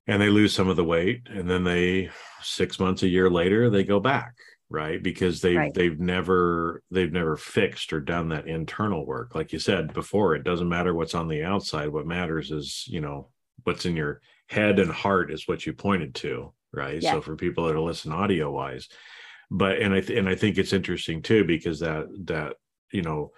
[0.06, 1.22] And they lose some of the weight.
[1.28, 2.10] And then they
[2.42, 4.34] six months, a year later, they go back,
[4.72, 5.02] right?
[5.02, 5.74] Because they've Right.
[5.74, 9.34] they've never they've never fixed or done that internal work.
[9.34, 11.88] Like you said before, it doesn't matter what's on the outside.
[11.90, 13.30] What matters is, you know,
[13.64, 17.02] what's in your head and heart is what you pointed to, right?
[17.02, 17.12] Yeah.
[17.12, 18.88] So for people that are listening audio wise,
[19.50, 22.56] but and I th- and I think it's interesting too because that that
[22.92, 23.32] you know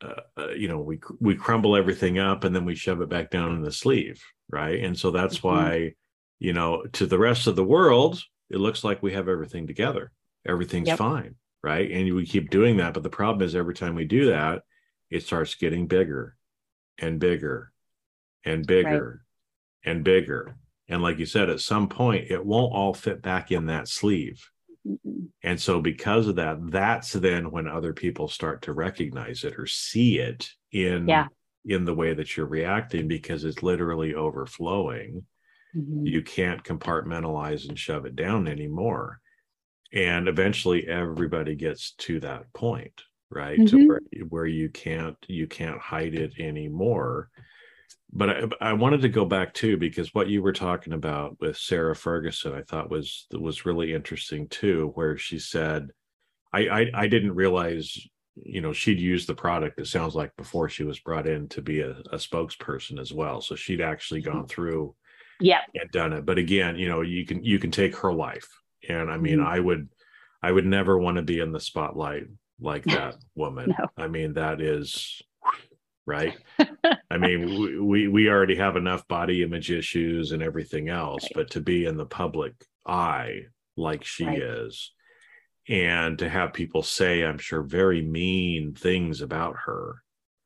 [0.00, 3.30] uh, uh, you know we we crumble everything up and then we shove it back
[3.30, 4.82] down in the sleeve, right?
[4.84, 5.44] And so that's Mhm.
[5.44, 5.94] why
[6.38, 10.12] you know to the rest of the world it looks like we have everything together,
[10.48, 10.98] everything's Yep.
[10.98, 11.88] fine, right?
[11.90, 14.62] And we keep doing that, but the problem is every time we do that,
[15.10, 16.36] it starts getting bigger
[16.98, 17.72] and bigger
[18.44, 19.24] and bigger
[19.84, 20.56] and bigger.
[20.88, 24.50] And like you said, at some point, it won't all fit back in that sleeve.
[25.42, 29.66] And so, because of that, that's then when other people start to recognize it or
[29.66, 31.28] see it in Yeah.
[31.66, 35.26] in the way that you're reacting because it's literally overflowing.
[35.76, 36.06] Mhm.
[36.06, 39.20] You can't compartmentalize and shove it down anymore.
[39.92, 43.58] And eventually, everybody gets to that point, right?
[43.58, 43.88] Mhm.
[43.88, 47.30] where where you can't you can't hide it anymore
[48.10, 51.58] but I, I wanted to go back too because what you were talking about with
[51.58, 55.90] Sarah Ferguson, I thought was was really interesting too, where she said,
[56.52, 57.98] I, I I didn't realize,
[58.34, 59.78] you know, she'd used the product.
[59.78, 63.42] It sounds like before she was brought in to be a, a spokesperson as well,
[63.42, 64.94] so she'd actually gone through
[65.38, 65.60] Yeah.
[65.74, 66.24] and done it.
[66.24, 68.48] But again, you know, you can you can take her life,
[68.88, 69.46] and I mean, Mhm.
[69.46, 69.88] I would
[70.42, 72.24] I would never want to be in the spotlight
[72.60, 73.74] like that woman.
[73.78, 73.86] No.
[73.96, 75.20] I mean, that is
[76.06, 76.36] right.
[77.10, 81.32] I mean, we, we we already have enough body image issues and everything else, Right.
[81.34, 82.54] but to be in the public
[82.86, 83.42] eye
[83.76, 84.42] like she Right.
[84.42, 84.92] is,
[85.68, 90.02] and to have people say, I'm sure, very mean things about her.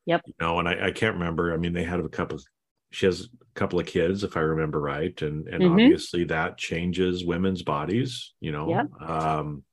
[0.07, 0.23] Yep.
[0.27, 1.53] You know, and I, I can't remember.
[1.53, 2.39] I mean, they had a couple.
[2.93, 5.67] She has a couple of kids, if I remember right, and and Mhm.
[5.67, 8.35] obviously that changes women's bodies.
[8.41, 8.91] You know, Yep.
[9.01, 9.65] um,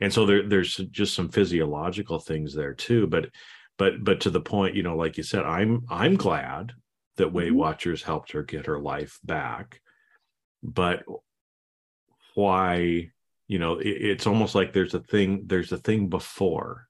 [0.00, 3.06] and so there there's just some physiological things there too.
[3.06, 3.30] But
[3.78, 6.72] but but to the point, you know, like you said, I'm I'm glad
[7.16, 7.56] that Weight Mhm.
[7.56, 9.80] Watchers helped her get her life back.
[10.62, 11.04] But
[12.34, 13.10] why,
[13.48, 16.88] you know, it, it's almost like there's a thing, there's a thing before,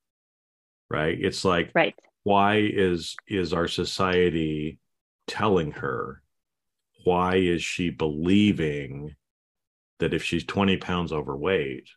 [0.91, 1.19] right?
[1.21, 1.95] It's like Right.
[2.25, 4.79] why is is our society
[5.31, 6.23] telling her
[7.05, 9.15] why is she believing
[10.01, 11.89] that if she's 20 pounds overweight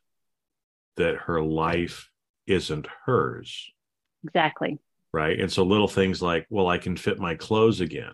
[0.98, 2.10] that her life
[2.48, 3.72] isn't hers?
[4.24, 4.80] Exactly.
[5.12, 5.40] right?
[5.40, 8.14] And so little things like well i can fit my clothes again.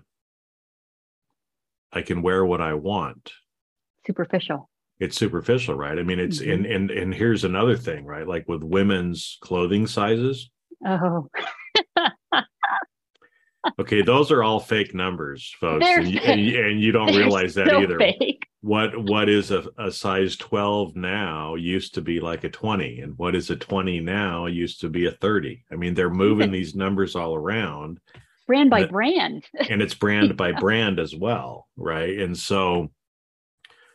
[1.92, 3.32] I can wear what i want.
[4.08, 4.70] Superficial.
[5.00, 6.00] it's superficial right?
[6.00, 6.54] I mean it's Mhm.
[6.54, 8.28] and and and here's another thing right?
[8.28, 10.50] Like with women's clothing sizes
[10.86, 11.28] Oh,
[13.80, 17.98] okay those are all fake numbers folks and, and, and you don't realize that either.
[17.98, 18.46] fake.
[18.62, 23.18] what what is a, a size 12 now used to be like a 20 and
[23.18, 26.76] what is a 20 now used to be a 30 i mean they're moving these
[26.76, 28.00] numbers all around.
[28.48, 29.46] Brand by But- brand.
[29.70, 32.18] and it's brand by brand as well right?
[32.20, 32.92] And so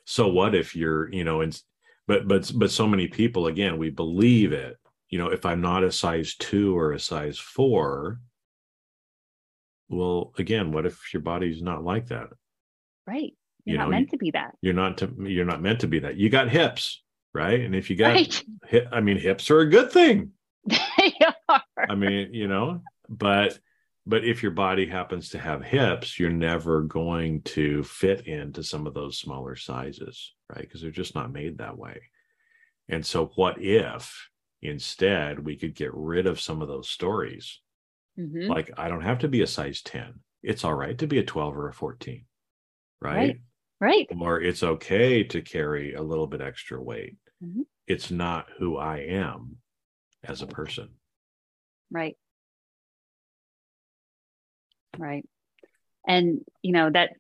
[0.04, 1.58] so what if you're you know and
[2.06, 4.76] but but but so many people again we believe it.
[5.08, 8.18] You know if i'm not a size 2 or a size 4
[9.88, 12.28] well again what if your body's not like that
[13.06, 13.34] Right.
[13.66, 14.54] You You're not know, meant to be that.
[14.62, 17.02] you're not to you're not meant to be that you got hips
[17.34, 18.44] right and if you got Right.
[18.70, 20.30] hi- i mean hips are a good thing
[20.66, 21.12] they
[21.48, 21.62] are.
[21.88, 23.58] i mean you know but
[24.06, 28.86] but if your body happens to have hips you're never going to fit into some
[28.86, 32.00] of those smaller sizes right because they're just not made that way
[32.88, 34.28] and so what if
[34.62, 37.60] instead we could get rid of some of those stories
[38.18, 38.48] Mhm.
[38.48, 41.24] like i don't have to be a size 10 it's all right to be a
[41.24, 42.24] 12 or a 14
[43.00, 43.16] right,
[43.80, 44.06] Right.
[44.10, 44.20] Right.
[44.20, 47.16] or it's okay to carry a little bit extra weight.
[47.42, 47.66] Mhm.
[47.86, 49.58] It's not who I am
[50.22, 50.88] as a person.
[51.90, 52.16] Right.
[54.96, 55.28] Right.
[56.06, 57.10] And you know that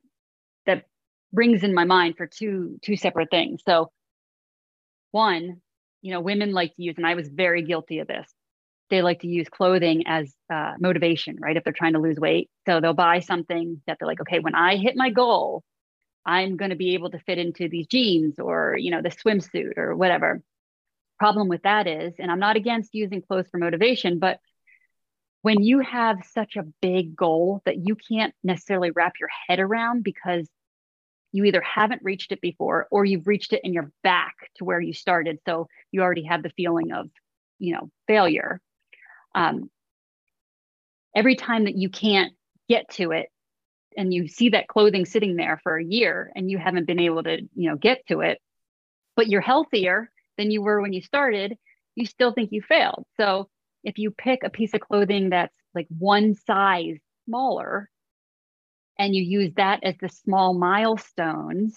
[0.66, 0.84] that
[1.32, 3.62] brings in my mind for two two separate things.
[3.66, 3.90] So
[5.10, 5.60] one,
[6.02, 8.32] you know, women like to use, and I was very guilty of this.
[8.90, 11.56] They like to use clothing as uh, motivation, right?
[11.56, 14.54] If they're trying to lose weight, so they'll buy something that they're like, okay, when
[14.54, 15.62] I hit my goal,
[16.26, 19.76] I'm going to be able to fit into these jeans or you know the swimsuit
[19.76, 20.42] or whatever.
[21.18, 24.40] Problem with that is, and I'm not against using clothes for motivation, but
[25.42, 30.02] when you have such a big goal that you can't necessarily wrap your head around
[30.02, 30.48] because
[31.32, 34.80] you either haven't reached it before or you've reached it and you're back to where
[34.80, 37.10] you started so you already have the feeling of
[37.58, 38.58] you know failure
[39.34, 39.70] um,
[41.14, 42.32] every time that you can't
[42.68, 43.28] get to it
[43.96, 47.22] and you see that clothing sitting there for a year and you haven't been able
[47.22, 48.38] to you know get to it
[49.16, 51.56] but you're healthier than you were when you started
[51.94, 53.04] you still think you failed.
[53.16, 53.48] So
[53.82, 57.88] if you pick a piece of clothing that's like one size smaller
[58.98, 61.76] and you use that as the small milestones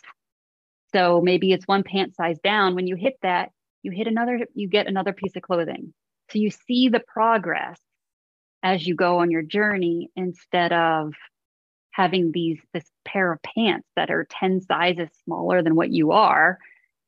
[0.93, 3.51] so maybe it's one pant size down when you hit that
[3.81, 5.93] you hit another you get another piece of clothing
[6.29, 7.79] so you see the progress
[8.63, 11.13] as you go on your journey instead of
[11.91, 16.59] having these this pair of pants that are 10 sizes smaller than what you are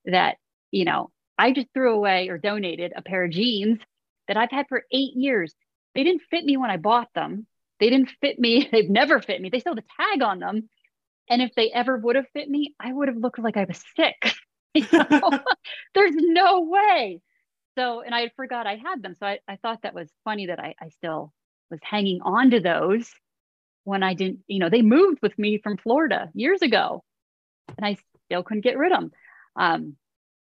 [0.06, 0.38] that
[0.72, 3.80] you know i just threw away or donated a pair of jeans
[4.28, 5.54] that i've had for eight years.
[5.96, 7.46] They didn't fit me when i bought them.
[7.80, 8.70] They didn't fit me.
[8.72, 9.50] They've never fit me.
[9.50, 10.70] They still have the tag on them.
[11.30, 13.84] And if they ever would have fit me i would have looked like i was
[13.96, 14.34] sick.
[15.96, 17.22] There's no way
[17.80, 20.60] so and i forgot i had them so I, I thought that was funny that
[20.60, 21.34] I, I still
[21.70, 23.10] was hanging on to those
[23.84, 27.04] when I didn't, you know, they moved with me from Florida years ago
[27.78, 29.12] and I still couldn't get rid of them.
[29.56, 29.96] Um,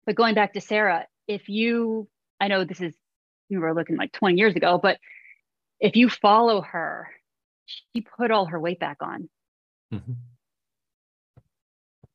[0.05, 2.07] but going back to Sarah, if you,
[2.39, 2.93] I know this is,
[3.49, 4.99] you were looking like 20 years ago, but
[5.79, 7.09] if you follow her,
[7.65, 9.29] she put all her weight back on.
[9.93, 10.13] Mm-hmm.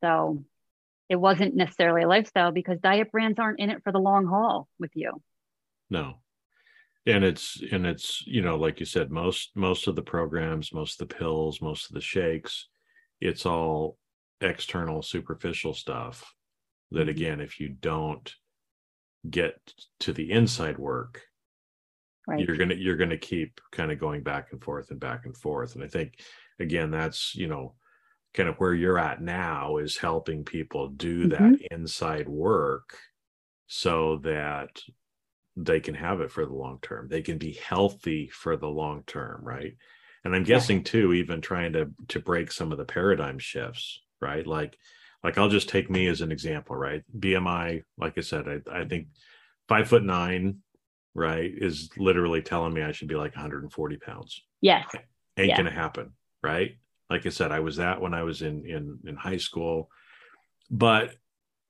[0.03, 0.45] So
[1.09, 4.69] it wasn't necessarily a lifestyle because diet brands aren't in it for the long haul
[4.79, 5.23] with you.
[5.91, 6.17] No,
[7.09, 11.01] and it's and it's you know like you said most most of the programs most
[11.01, 12.69] of the pills most of the shakes
[13.21, 13.97] it's all
[14.41, 16.33] external superficial stuff
[16.91, 17.09] that mm-hmm.
[17.09, 18.35] again if you don't
[19.29, 19.55] get
[20.01, 21.23] to the inside work
[22.27, 22.41] right.
[22.41, 25.75] you're gonna you're gonna keep kind of going back and forth and back and forth
[25.75, 26.21] and i think
[26.61, 27.75] again that's you know
[28.35, 31.53] kind of where you're at now is helping people do mm-hmm.
[31.53, 32.97] that inside work
[33.67, 34.81] so that
[35.57, 37.09] they can have it for the long term.
[37.09, 39.77] They can be healthy for the long term, right?
[40.25, 44.47] And I'm guessing too, even trying to to break some of the paradigm shifts, right?
[44.47, 44.77] Like,
[45.25, 47.03] like I'll just take me as an example, right?
[47.19, 49.09] BMI, like I said, I, I think
[49.69, 50.59] five foot nine,
[51.15, 54.43] right, is literally telling me I should be like 140 pounds.
[54.61, 54.87] Yes.
[55.37, 55.57] Ain't yeah.
[55.57, 56.13] gonna happen,
[56.43, 56.77] right?
[57.11, 59.89] Like I said, I was that when I was in in in high school,
[60.71, 61.15] but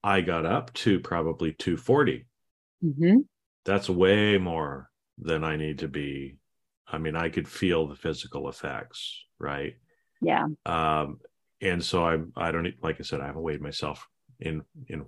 [0.03, 2.27] I got up to probably 240.
[2.85, 3.19] Mm-hmm
[3.69, 6.39] that's way more than I need to be.
[6.91, 9.75] I mean, I could feel the physical effects, right?
[10.23, 10.47] Yeah.
[10.65, 11.19] Um,
[11.61, 14.07] and so I'm I don't like I said, I haven't weighed myself
[14.41, 15.05] in in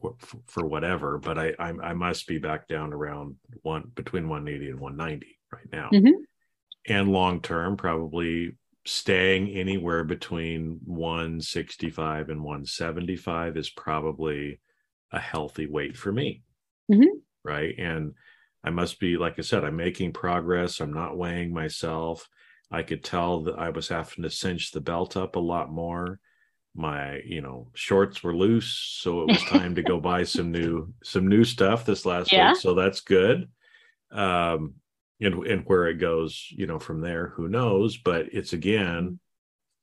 [0.47, 4.81] for whatever, but I, I, I must be back down around one between 180 and
[4.81, 6.23] 190 right now, mm-hmm.
[6.87, 14.61] and long term probably staying anywhere between 165 and 175 is probably
[15.13, 16.43] a healthy weight for me,
[16.91, 17.19] mm-hmm.
[17.45, 17.75] right?
[17.79, 18.15] And
[18.65, 20.81] I must be, like I said, I'm making progress.
[20.81, 22.29] I'm not weighing myself.
[22.71, 26.21] I could tell that I was having to cinch the belt up a lot more.
[26.75, 30.93] My, you know, shorts were loose, so it was time to go buy some new
[31.03, 32.53] some new stuff this last yeah.
[32.53, 32.61] week.
[32.61, 33.49] So that's good.
[34.13, 34.75] Um,
[35.21, 37.97] and and where it goes, you know, from there, who knows?
[37.97, 39.19] But it's again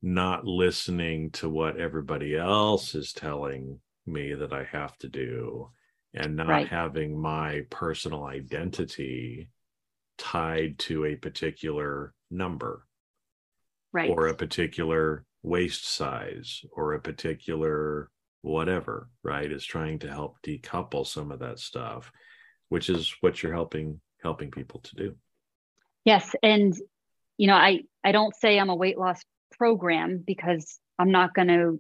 [0.02, 5.72] not listening to what everybody else is telling me that I have to do
[6.14, 6.68] and not right.
[6.68, 9.50] having my personal identity
[10.18, 12.86] tied to a particular number
[13.94, 18.10] right or a particular waist size or a particular
[18.42, 22.12] whatever right is trying to help decouple some of that stuff
[22.70, 25.16] which is what you're helping helping people to do
[26.08, 26.74] yes and
[27.38, 29.22] you know i i don't say i'm a weight loss
[29.58, 31.80] program because i'm not going to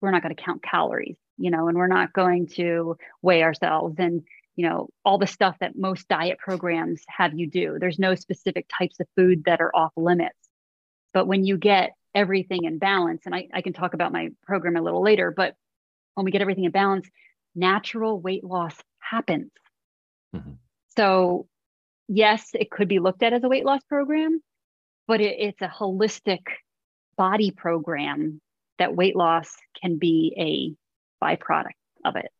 [0.00, 3.96] we're not going to count calories you know, and we're not going to weigh ourselves
[3.98, 4.22] and,
[4.54, 7.78] you know, all the stuff that most diet programs have you do.
[7.80, 10.36] There's no specific types of food that are off limits.
[11.12, 14.76] But when you get everything in balance, and I, I can talk about my program
[14.76, 15.54] a little later, but
[16.14, 17.08] when we get everything in balance,
[17.54, 19.50] natural weight loss happens.
[20.36, 20.52] Mm-hmm.
[20.96, 21.48] So,
[22.12, 24.42] yes, it could be looked at as a weight loss program,
[25.08, 26.42] but it, it's a holistic
[27.16, 28.40] body program
[28.78, 31.70] that weight loss can be a byproduct
[32.04, 32.30] of it.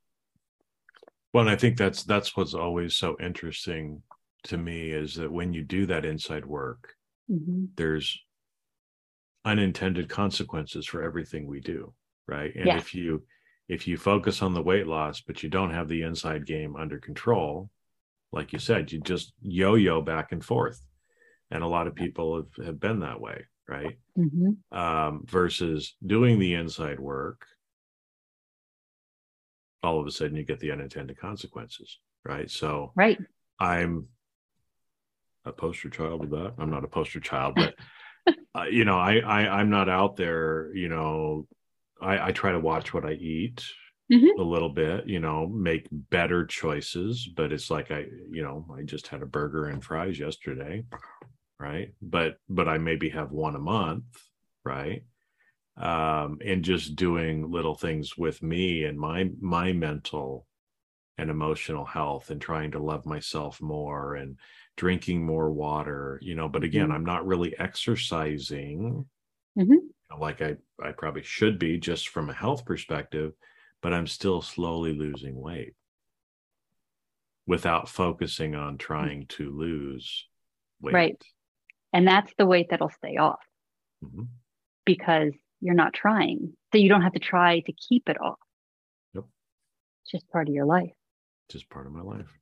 [1.33, 4.03] Well, and I think that's that's what's always so interesting
[4.45, 6.95] to me is that when you do that inside work,
[7.31, 7.67] mm-hmm.
[7.77, 8.21] there's
[9.45, 11.93] unintended consequences for everything we do,
[12.29, 12.55] right?
[12.55, 13.23] And if you
[13.69, 16.99] if you focus on the weight loss but you don't have the inside game under
[16.99, 17.71] control,
[18.33, 20.81] like you said, you just yo-yo back and forth.
[21.51, 23.99] And a lot of people have, have been that way, right?
[24.19, 24.77] Mm-hmm.
[24.77, 27.47] Um, versus doing the inside work
[29.85, 33.19] all of a sudden you get the unintended consequences right so right
[33.59, 34.07] i'm
[35.45, 36.55] a poster child of that.
[36.59, 37.75] I'm not a poster child, but
[38.55, 40.75] uh, you know, I, I I'm not out there.
[40.75, 41.47] You know,
[42.01, 43.65] I, I try to watch what I eat
[44.13, 44.41] mm-hmm.
[44.41, 45.09] a little bit.
[45.09, 47.29] You know, make better choices.
[47.35, 50.85] But it's like I, you know, I just had a burger and fries yesterday,
[51.59, 51.93] right?
[52.01, 54.05] But but I maybe have one a month,
[54.65, 55.03] right?
[55.77, 60.47] Um, and just doing little things with me and my my mental
[61.19, 64.37] and emotional health and trying to love myself more and
[64.77, 66.93] drinking more water you know but again mm-hmm.
[66.93, 69.05] i'm not really exercising
[69.59, 70.19] mm-hmm.
[70.21, 73.33] like i i probably should be just from a health perspective
[73.83, 75.75] but i'm still slowly losing weight
[77.47, 80.27] without focusing on trying to lose
[80.81, 80.95] weight.
[80.95, 81.25] Right.
[81.93, 83.41] And that's the weight that'll stay off
[84.05, 84.25] mm-hmm.
[84.85, 86.55] because you're not trying.
[86.73, 88.39] So you don't have to try to keep it off.
[89.15, 89.25] Yep.
[90.03, 90.93] It's just part of your life.
[91.51, 92.39] Just part of my life.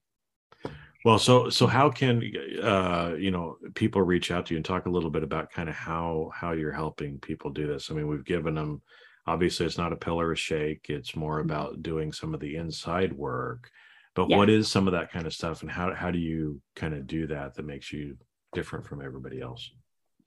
[1.03, 2.23] Well, so so how can
[2.63, 5.71] uh, you know people reach out to you and talk a little bit about kind
[5.71, 7.91] of how how you're helping people do this?
[7.91, 8.83] I mean, we've given them
[9.31, 11.51] obviously it's not a pillar of shake; it's more mm-hmm.
[11.51, 13.71] about doing some of the inside work.
[14.15, 14.37] But yeah.
[14.37, 17.07] what is some of that kind of stuff, and how how do you kind of
[17.07, 18.17] do that that makes you
[18.53, 19.71] different from everybody else?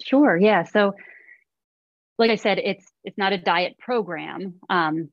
[0.02, 0.38] Sure.
[0.38, 0.64] Yeah.
[0.64, 0.94] So,
[2.18, 4.56] like I said, it's it's not a diet program.
[4.70, 5.10] Um,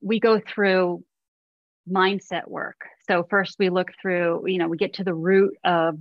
[0.00, 1.04] we go through
[1.88, 2.80] mindset work.
[3.06, 5.98] So first we look through, you know, we get to the root of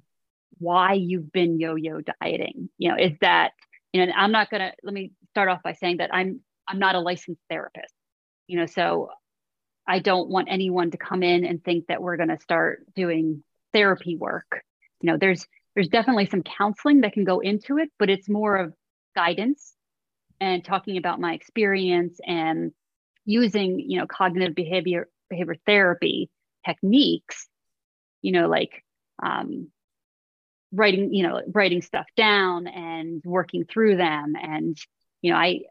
[0.57, 2.69] why you've been yo-yo dieting.
[2.77, 3.51] You know, is that,
[3.91, 6.79] you know, I'm not going to let me start off by saying that I'm I'm
[6.79, 7.93] not a licensed therapist.
[8.47, 9.09] You know, so
[9.87, 13.43] I don't want anyone to come in and think that we're going to start doing
[13.73, 14.63] therapy work.
[15.01, 15.45] You know, there's
[15.75, 18.73] there's definitely some counseling that can go into it, but it's more of
[19.15, 19.73] guidance
[20.39, 22.71] and talking about my experience and
[23.25, 26.29] using, you know, cognitive behavior behavior therapy
[26.65, 27.47] techniques,
[28.21, 28.83] you know, like
[29.21, 29.69] um,
[30.71, 34.33] writing, you know, writing stuff down and working through them.
[34.39, 34.77] And,
[35.21, 35.61] you know, I,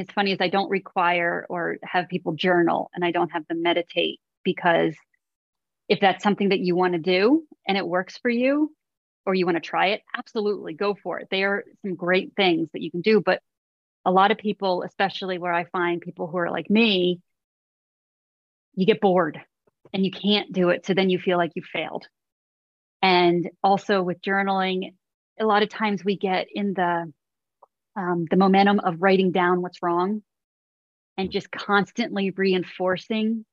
[0.00, 3.62] it's funny is I don't require or have people journal and I don't have them
[3.62, 4.94] meditate because
[5.88, 8.74] if that's something that you want to do and it works for you
[9.26, 11.28] or you want to try it, absolutely go for it.
[11.30, 13.20] They are some great things that you can do.
[13.20, 13.40] But
[14.04, 17.20] a lot of people, especially where I find people who are like me,
[18.74, 19.40] you get bored
[19.92, 20.86] and you can't do it.
[20.86, 22.06] So then you feel like you failed.
[23.02, 24.94] And also with journaling,
[25.38, 27.12] a lot of times we get in the
[27.96, 30.22] um, the momentum of writing down what's wrong
[31.18, 33.44] and just constantly reinforcing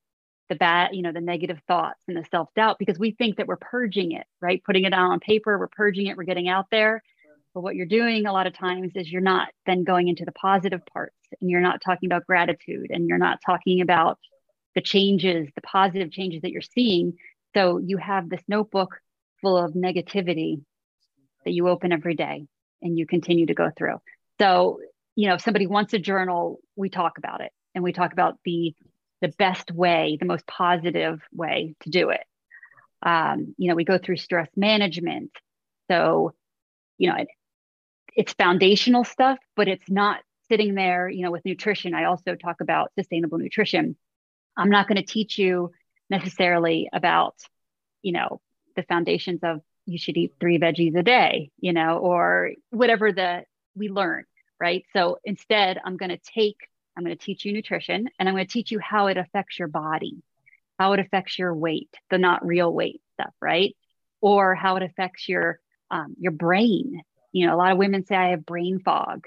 [0.49, 3.47] the bad, you know, the negative thoughts and the self doubt because we think that
[3.47, 4.63] we're purging it, right?
[4.63, 7.03] Putting it down on paper, we're purging it, we're getting out there.
[7.53, 10.31] But what you're doing a lot of times is you're not then going into the
[10.31, 14.19] positive parts and you're not talking about gratitude and you're not talking about
[14.75, 17.13] the changes, the positive changes that you're seeing.
[17.55, 18.99] So you have this notebook
[19.41, 20.61] full of negativity
[21.45, 22.45] that you open every day
[22.81, 23.99] and you continue to go through.
[24.39, 24.79] So,
[25.15, 28.37] you know, if somebody wants a journal, we talk about it and we talk about
[28.45, 28.75] the
[29.21, 32.23] the best way, the most positive way to do it.
[33.05, 35.31] Um, you know, we go through stress management.
[35.91, 36.33] So,
[36.97, 37.27] you know, it,
[38.15, 41.93] it's foundational stuff, but it's not sitting there, you know, with nutrition.
[41.93, 43.97] I also talk about sustainable nutrition
[44.59, 45.71] I'm not going to teach you
[46.09, 47.35] necessarily about,
[48.01, 48.41] you know,
[48.75, 53.43] the foundations of you should eat three veggies a day, you know, or whatever the
[53.79, 54.25] we learn,
[54.59, 54.85] right?
[54.93, 56.57] So instead, I'm going to take,
[56.95, 59.57] I'm going to teach you nutrition and I'm going to teach you how it affects
[59.57, 60.21] your body,
[60.77, 63.75] how it affects your weight, the not real weight stuff, right?
[64.21, 65.59] Or how it affects your
[65.91, 67.01] um, your brain.
[67.31, 69.25] You know, a lot of women say I have brain fog.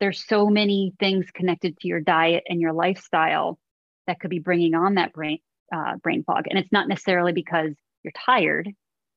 [0.00, 3.58] There's so many things connected to your diet and your lifestyle
[4.06, 5.38] that could be bringing on that brain
[5.74, 7.72] uh, brain fog and it's not necessarily because
[8.02, 8.70] you're tired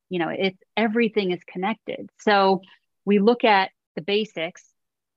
[0.10, 2.62] you know it's everything is connected so
[3.06, 4.64] we look at the basics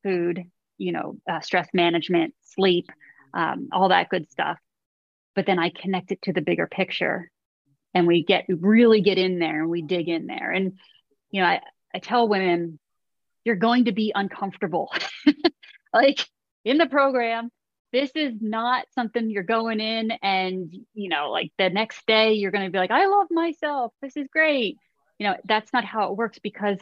[0.03, 0.43] food
[0.79, 2.91] you know uh, stress management sleep
[3.33, 4.59] um, all that good stuff.
[5.37, 7.31] But then i connect it to the bigger picture
[7.95, 10.51] and we get really get in there and we dig in there.
[10.51, 10.79] And
[11.31, 11.61] you know i,
[11.95, 12.81] I tell women
[13.45, 14.93] you're going to be uncomfortable.
[15.93, 16.25] Like
[16.65, 17.51] in the program
[17.93, 22.53] this is not something you're going in and you know like the next day you're
[22.53, 23.93] going to be like i love myself.
[24.01, 24.77] This is great.
[25.19, 26.79] You know that's not how it works because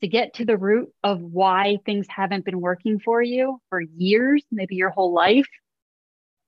[0.00, 4.44] to get to the root of why things haven't been working for you for years
[4.50, 5.48] maybe your whole life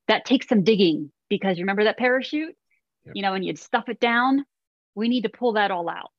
[0.06, 2.54] that takes some digging because you remember that parachute?
[3.06, 3.16] Yep.
[3.16, 4.44] you know and you'd stuff it down.
[4.94, 6.10] We need to pull that all out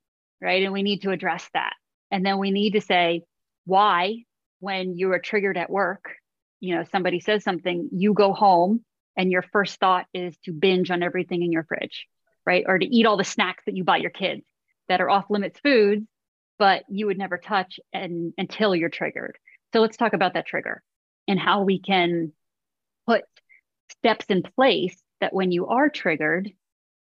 [0.41, 0.63] right?
[0.63, 1.73] And we need to address that.
[2.11, 3.23] And then we need to say
[3.65, 4.23] why
[4.61, 6.15] when you are triggered at work
[6.59, 8.83] you know somebody says something you go home
[9.15, 12.07] and your first thought is to binge on everything in your fridge
[12.49, 12.63] right?
[12.67, 14.41] Or to eat all the snacks that you bought your kids
[14.87, 16.03] that are off limits foods
[16.59, 19.37] but you would never touch and, until you're triggered.
[19.73, 20.83] So let's talk about that trigger
[21.27, 22.33] and how we can
[23.07, 23.23] put
[23.91, 26.51] steps in place that when you are triggered,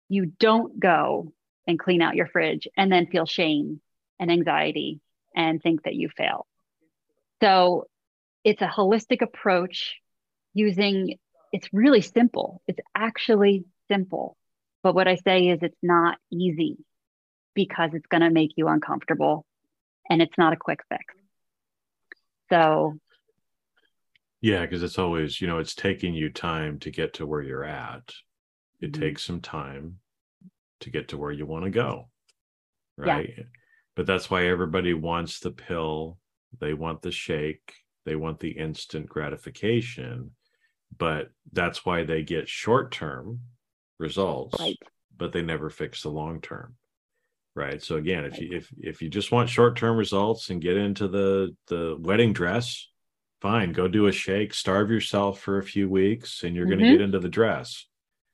[0.09, 1.33] you don't go
[1.67, 3.81] and clean out your fridge and then feel shame
[4.19, 5.01] and anxiety
[5.37, 6.47] and think that you fail.
[7.43, 7.87] So
[8.45, 9.97] it's a holistic approach
[10.55, 11.19] using
[11.53, 12.63] it's really simple.
[12.67, 14.37] It's actually simple.
[14.83, 16.79] But what I say is it's not easy
[17.55, 19.45] because it's going to make you uncomfortable
[20.11, 21.05] and it's not a quick fix.
[22.51, 22.99] So,
[24.41, 27.65] yeah, because it's always, you know, it's taking you time to get to where you're
[27.65, 28.13] at.
[28.81, 29.03] It mm-hmm.
[29.03, 29.99] takes some time
[30.81, 32.09] to get to where you want to go.
[32.97, 33.33] Right.
[33.37, 33.45] Yeah.
[33.97, 36.19] But that's why everybody wants the pill,
[36.61, 37.75] they want the shake,
[38.05, 40.33] they want the instant gratification.
[40.97, 43.41] But that's why they get short term
[43.99, 44.79] results, right.
[45.17, 46.77] but they never fix the long term
[47.55, 51.09] right so again if you if if you just want short-term results and get into
[51.09, 52.89] the the wedding dress
[53.41, 56.79] fine go do a shake starve yourself for a few weeks and you're mm-hmm.
[56.81, 57.87] going to get into the dress.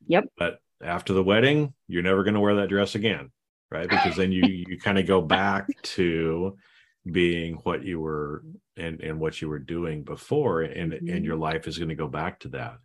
[0.07, 0.25] Yep.
[0.39, 3.31] But after the wedding you're never going to wear that dress again
[3.71, 3.89] right?
[3.89, 6.57] Because then you you kind of go back to
[7.11, 8.45] being what you were
[8.77, 11.09] and and what you were doing before and mm-hmm.
[11.09, 12.79] and your life is going to go back to that.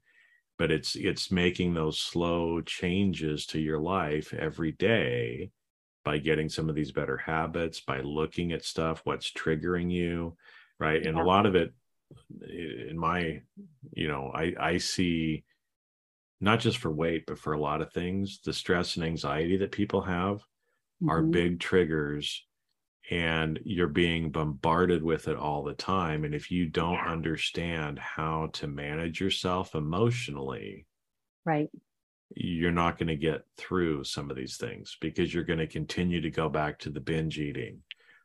[0.57, 5.51] But it's it's making those slow changes to your life every day
[6.05, 10.37] by getting some of these better habits, by looking at stuff, what's triggering you,
[10.79, 11.05] right?
[11.05, 11.23] And yeah.
[11.23, 11.73] a lot of it,
[12.47, 13.41] in my,
[13.91, 15.43] you know, I I see
[16.39, 19.71] not just for weight, but for a lot of things, the stress and anxiety that
[19.71, 21.09] people have mm-hmm.
[21.09, 22.45] are big triggers
[23.11, 27.11] and you're being bombarded with it all the time and if you don't yeah.
[27.11, 30.87] understand how to manage yourself emotionally
[31.45, 31.69] right
[32.33, 36.21] you're not going to get through some of these things because you're going to continue
[36.21, 37.81] to go back to the binge eating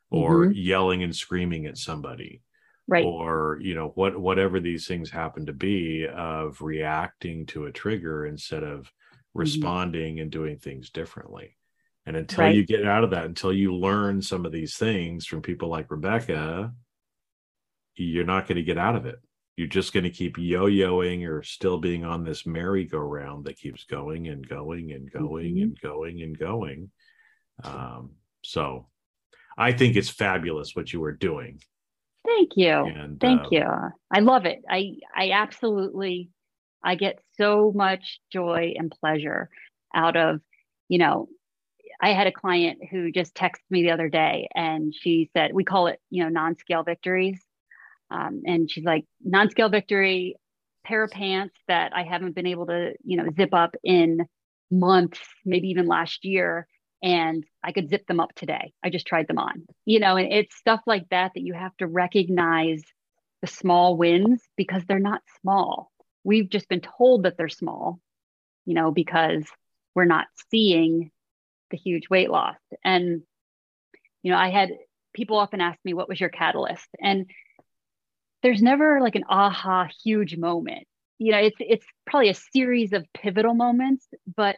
[0.09, 0.53] or mm-hmm.
[0.53, 2.41] yelling and screaming at somebody
[2.87, 7.71] right or you know what whatever these things happen to be of reacting to a
[7.71, 9.39] trigger instead of mm-hmm.
[9.39, 11.55] responding and doing things differently
[12.05, 12.55] and until right.
[12.55, 15.91] you get out of that until you learn some of these things from people like
[15.91, 16.73] rebecca
[17.95, 19.19] you're not going to get out of it
[19.57, 24.27] you're just going to keep yo-yoing or still being on this merry-go-round that keeps going
[24.27, 25.63] and going and going mm-hmm.
[25.63, 26.89] and going and going.
[27.63, 28.11] Um,
[28.43, 28.87] so
[29.57, 31.59] i think it's fabulous what you are doing.
[32.25, 32.69] Thank you.
[32.69, 33.65] And, thank uh, you.
[34.11, 34.63] I love it.
[34.69, 36.29] I i absolutely
[36.83, 39.49] i get so much joy and pleasure
[39.93, 40.39] out of
[40.87, 41.27] you know
[42.01, 45.63] i had a client who just texted me the other day and she said we
[45.63, 47.39] call it you know non-scale victories
[48.11, 50.35] um, and she's like, non-scale victory,
[50.83, 54.25] pair of pants that I haven't been able to, you know, zip up in
[54.69, 56.67] months, maybe even last year.
[57.03, 58.73] And I could zip them up today.
[58.83, 61.75] I just tried them on, you know, and it's stuff like that that you have
[61.77, 62.83] to recognize
[63.41, 65.91] the small wins because they're not small.
[66.23, 67.99] We've just been told that they're small,
[68.65, 69.45] you know, because
[69.95, 71.09] we're not seeing
[71.71, 72.57] the huge weight loss.
[72.83, 73.23] And,
[74.21, 74.69] you know, I had
[75.13, 76.87] people often ask me, what was your catalyst?
[77.01, 77.25] And
[78.43, 80.87] there's never like an aha huge moment.
[81.19, 84.57] You know, it's it's probably a series of pivotal moments, but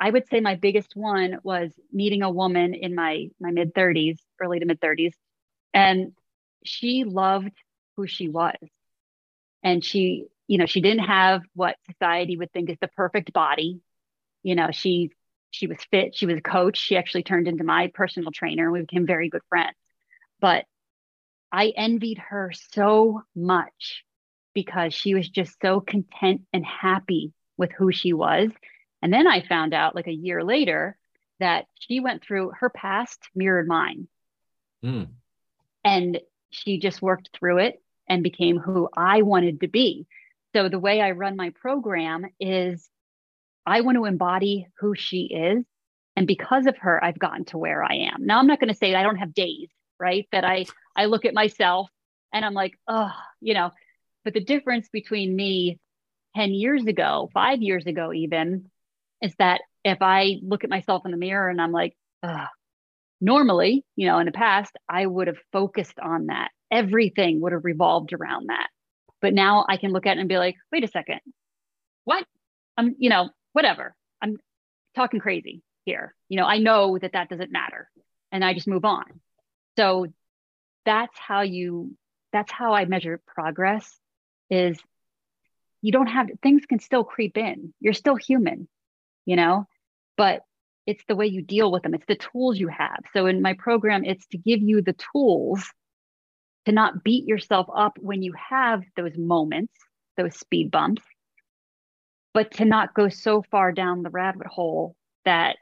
[0.00, 4.18] I would say my biggest one was meeting a woman in my my mid 30s,
[4.40, 5.14] early to mid 30s,
[5.74, 6.12] and
[6.64, 7.52] she loved
[7.96, 8.56] who she was.
[9.62, 13.80] And she, you know, she didn't have what society would think is the perfect body.
[14.42, 15.10] You know, she
[15.50, 18.72] she was fit, she was a coach, she actually turned into my personal trainer and
[18.72, 19.76] we became very good friends.
[20.40, 20.66] But
[21.50, 24.04] I envied her so much
[24.54, 28.50] because she was just so content and happy with who she was.
[29.02, 30.98] And then I found out like a year later
[31.40, 34.08] that she went through her past mirrored mine.
[34.84, 35.08] Mm.
[35.84, 36.20] And
[36.50, 40.06] she just worked through it and became who I wanted to be.
[40.54, 42.88] So the way I run my program is
[43.66, 45.64] I want to embody who she is.
[46.16, 48.26] And because of her, I've gotten to where I am.
[48.26, 49.68] Now, I'm not going to say I don't have days
[49.98, 50.26] right?
[50.32, 50.66] That I
[50.96, 51.88] I look at myself
[52.32, 53.70] and I'm like, oh, you know,
[54.24, 55.78] but the difference between me
[56.36, 58.66] 10 years ago, five years ago, even,
[59.22, 62.48] is that if I look at myself in the mirror and I'm like, Ugh,
[63.20, 66.50] normally, you know, in the past, I would have focused on that.
[66.70, 68.68] Everything would have revolved around that.
[69.20, 71.20] But now I can look at it and be like, wait a second,
[72.04, 72.24] what?
[72.76, 73.94] I'm, you know, whatever.
[74.22, 74.36] I'm
[74.94, 76.14] talking crazy here.
[76.28, 77.90] You know, I know that that doesn't matter.
[78.30, 79.04] And I just move on.
[79.78, 80.06] So
[80.84, 81.96] that's how you
[82.32, 83.96] that's how I measure progress
[84.50, 84.76] is
[85.80, 87.72] you don't have things can still creep in.
[87.78, 88.68] You're still human,
[89.24, 89.66] you know,
[90.16, 90.42] but
[90.84, 93.52] it's the way you deal with them it's the tools you have so in my
[93.52, 95.62] program it's to give you the tools
[96.64, 99.74] to not beat yourself up when you have those moments
[100.16, 101.02] those speed bumps
[102.32, 104.96] but to not go so far down the rabbit hole
[105.26, 105.58] that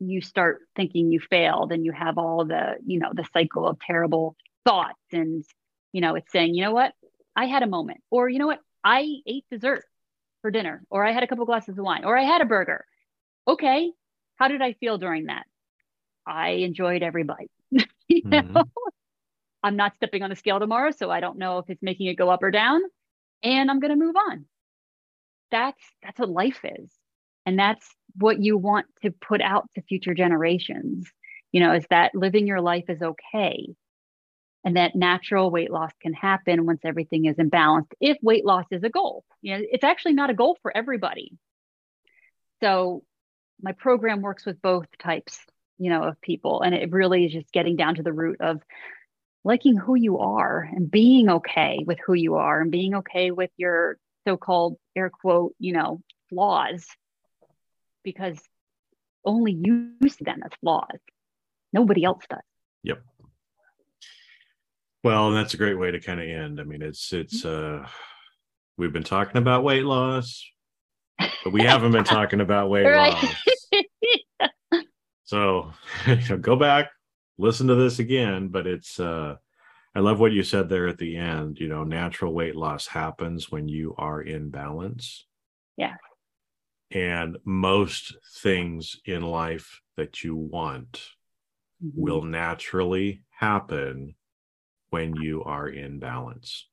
[0.00, 3.78] you start thinking you failed and you have all the you know the cycle of
[3.80, 5.44] terrible thoughts and
[5.92, 6.92] you know it's saying you know what?
[7.36, 8.00] I had a moment.
[8.10, 8.60] Or you know what?
[8.82, 9.84] I ate dessert
[10.40, 12.84] for dinner or i had a couple glasses of wine or i had a burger.
[13.46, 13.92] Okay
[14.36, 15.44] how did i feel during that?
[16.26, 17.50] I enjoyed every bite.
[18.08, 18.54] You mm-hmm.
[18.54, 18.64] know?
[19.62, 22.14] I'm not stepping on the scale tomorrow so i don't know if it's making it
[22.14, 22.80] go up or down
[23.42, 24.46] and i'm going to move on.
[25.50, 26.90] That's that's what life is
[27.46, 31.10] and that's what you want to put out to future generations
[31.52, 33.68] you know is that living your life is okay.
[34.62, 38.66] And that natural weight loss can happen once everything is in balance if weight loss
[38.70, 39.24] is a goal.
[39.42, 41.32] You know it's actually not a goal for everybody.
[42.62, 43.02] So
[43.62, 45.38] my program works with both types
[45.78, 46.62] you know of people.
[46.62, 48.60] And it really is just getting down to the root of
[49.44, 53.50] liking who you are and being okay with who you are and being okay with
[53.56, 53.96] your
[54.26, 56.86] so-called air quote you know flaws
[58.02, 58.38] because
[59.24, 60.98] only you see them as flaws.
[61.72, 62.40] Nobody else does.
[62.82, 63.02] Yep.
[65.02, 66.60] Well, and that's a great way to kind of end.
[66.60, 67.86] I mean, it's it's uh
[68.76, 70.44] we've been talking about weight loss,
[71.18, 73.12] but we haven't been talking about weight right.
[73.12, 74.52] loss.
[75.24, 75.72] So
[76.06, 76.90] you know, go back,
[77.38, 79.36] listen to this again, but it's uh
[79.94, 81.58] I love what you said there at the end.
[81.58, 85.24] You know, natural weight loss happens when you are in balance.
[85.76, 85.94] Yeah
[86.90, 91.02] and most things in life that you want
[91.82, 92.00] mm-hmm.
[92.00, 94.14] will naturally happen
[94.90, 96.66] when you are in balance.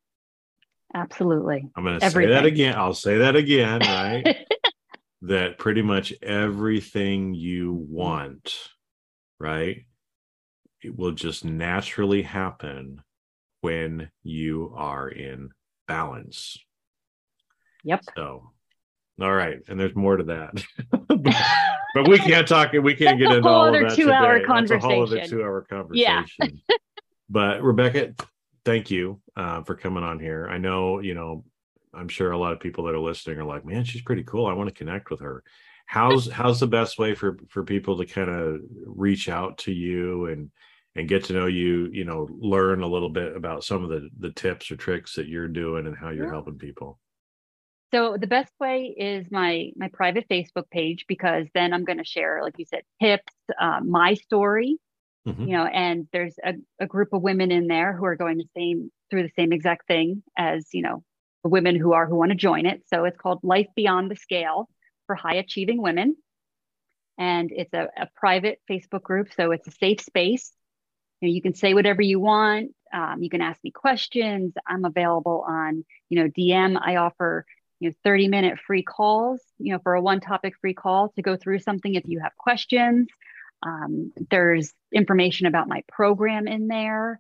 [0.94, 1.70] Absolutely.
[1.76, 2.76] I'm going to say that again.
[2.76, 4.38] I'll say that again, right?
[5.24, 8.54] that pretty much everything you want,
[9.40, 9.86] right?
[10.82, 13.02] It will just naturally happen
[13.62, 15.50] when you are in
[15.88, 16.58] balance.
[17.84, 18.02] Yep.
[18.16, 18.52] So
[19.20, 20.64] all right, and there's more to that,
[21.94, 22.72] but, we can't talk.
[22.74, 24.80] We can't get into all of that two Hour conversation.
[24.80, 26.30] That's a whole other two-hour conversation.
[26.40, 26.48] Yeah.
[27.30, 28.14] but Rebecca,
[28.64, 30.48] thank you uh, for coming on here.
[30.50, 31.44] I know you know.
[31.94, 34.46] I'm sure a lot of people that are listening are like, "Man, she's pretty cool.
[34.46, 35.44] I want to connect with her."
[35.88, 40.28] How's how's the best way for for people to kind of reach out to you
[40.28, 40.52] and
[40.96, 41.90] and get to know you?
[41.92, 45.28] You know, learn a little bit about some of the the tips or tricks that
[45.28, 46.32] you're doing and how you're yeah.
[46.32, 47.00] helping people.
[47.94, 52.04] So the best way is my my private Facebook page because then I'm going to
[52.04, 54.78] share, like you said, tips, uh, my story,
[55.26, 55.44] mm-hmm.
[55.44, 58.50] you know, and there's a, a group of women in there who are going the
[58.58, 61.04] same through the same exact thing as you know
[61.44, 62.84] the women who are who want to join it.
[62.88, 64.68] So it's called Life Beyond the Scale
[65.06, 66.18] for High Achieving Women,
[67.18, 70.52] and it's a, a private Facebook group, so it's a safe space.
[71.22, 72.72] You, know, you can say whatever you want.
[72.94, 74.54] Um, you can ask me questions.
[74.68, 76.80] I'm available on, you know, DM.
[76.80, 77.46] I offer
[77.80, 81.22] you know 30 minute free calls you know for a one topic free call to
[81.22, 83.08] go through something if you have questions.
[83.64, 87.20] Um, there's information about my program in there.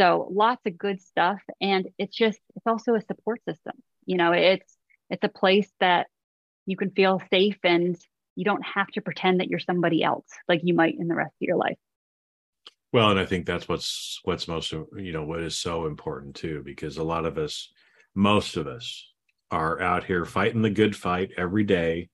[0.00, 1.40] So lots of good stuff.
[1.60, 3.74] And it's just it's also a support system.
[4.06, 4.76] You know it's
[5.10, 6.06] it's a place that
[6.66, 7.96] you can feel safe and
[8.34, 11.34] you don't have to pretend that you're somebody else like you might in the rest
[11.34, 11.78] of your life.
[12.92, 16.62] Well and i think that's what's what's most you know what is so important too
[16.64, 17.72] because a lot of us
[18.14, 19.11] most of us
[19.52, 22.08] are out here fighting the good fight every day.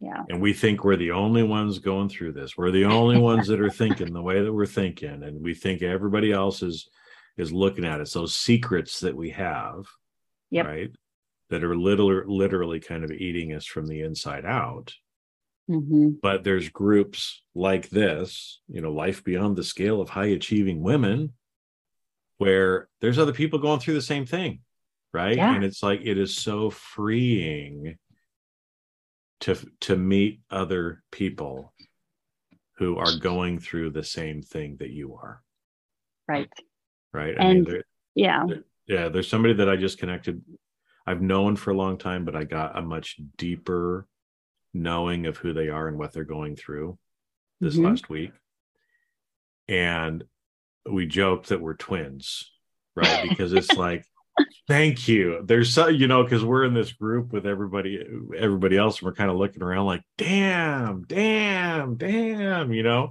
[0.00, 0.22] Yeah.
[0.28, 2.56] And we think we're the only ones going through this.
[2.56, 5.22] We're the only ones that are thinking the way that we're thinking.
[5.22, 6.88] And we think everybody else is
[7.36, 8.12] is looking at us.
[8.12, 9.86] Those secrets that we have,
[10.50, 10.66] yep.
[10.66, 10.90] right?
[11.50, 14.94] That are literally literally kind of eating us from the inside out.
[15.70, 16.10] Mm-hmm.
[16.20, 21.32] But there's groups like this, you know, life beyond the scale of high achieving women,
[22.36, 24.60] where there's other people going through the same thing
[25.14, 25.36] right?
[25.36, 25.54] Yeah.
[25.54, 27.96] and it's like it is so freeing
[29.40, 31.72] to to meet other people
[32.78, 35.42] who are going through the same thing that you are.
[36.26, 36.50] Right.
[37.12, 37.34] Right?
[37.38, 37.82] I and mean,
[38.14, 38.44] yeah.
[38.86, 40.42] yeah there's somebody that i just connected
[41.06, 44.06] i've known for a long time but i got a much deeper
[44.72, 46.98] knowing of who they are and what they're going through
[47.60, 47.86] this mm-hmm.
[47.86, 48.32] last week.
[49.68, 50.24] And
[50.88, 52.50] we joked that we're twins
[52.96, 53.28] right?
[53.28, 54.04] Because it's like
[54.66, 55.42] Thank you.
[55.44, 58.02] There's so you know because we're in this group with everybody,
[58.36, 63.10] everybody else, and we're kind of looking around like, damn, damn, damn, you know.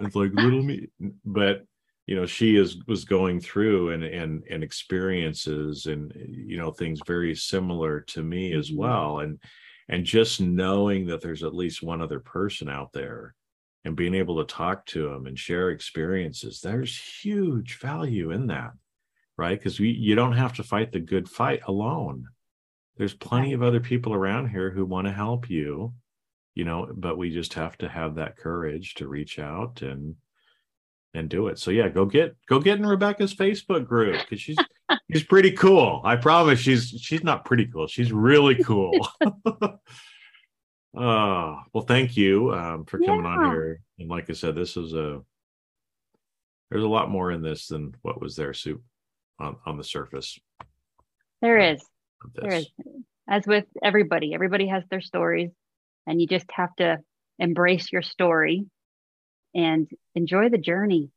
[0.00, 0.88] It's like little me,
[1.24, 1.64] but
[2.06, 7.00] you know she is was going through and and and experiences and you know things
[7.06, 8.78] very similar to me as mm-hmm.
[8.78, 9.38] well, and
[9.88, 13.34] and just knowing that there's at least one other person out there
[13.84, 18.72] and being able to talk to them and share experiences there's huge value in that
[19.36, 19.58] right?
[19.58, 22.28] Because you don't have to fight the good fight alone.
[22.96, 25.92] There's plenty of other people around here who want to help you
[26.56, 30.16] you know but we just have to have that courage to reach out and
[31.14, 31.58] and do it.
[31.58, 34.56] So yeah go get go get in rebecca's facebook group because she's
[35.12, 36.00] she's pretty cool.
[36.04, 37.86] I promise she's she's not pretty cool.
[37.86, 39.08] She's really cool.
[40.96, 43.30] Uh well thank you um, for coming yeah.
[43.30, 43.82] on here.
[43.98, 45.20] And like i said this is a
[46.70, 48.82] there's a lot more in this than what was there soup
[49.38, 50.38] on on the surface
[51.42, 51.82] there is.
[52.34, 52.66] there is.
[53.28, 55.50] As with everybody everybody has their stories
[56.06, 56.98] and you just have to
[57.38, 58.66] embrace your story
[59.54, 61.10] and enjoy the journey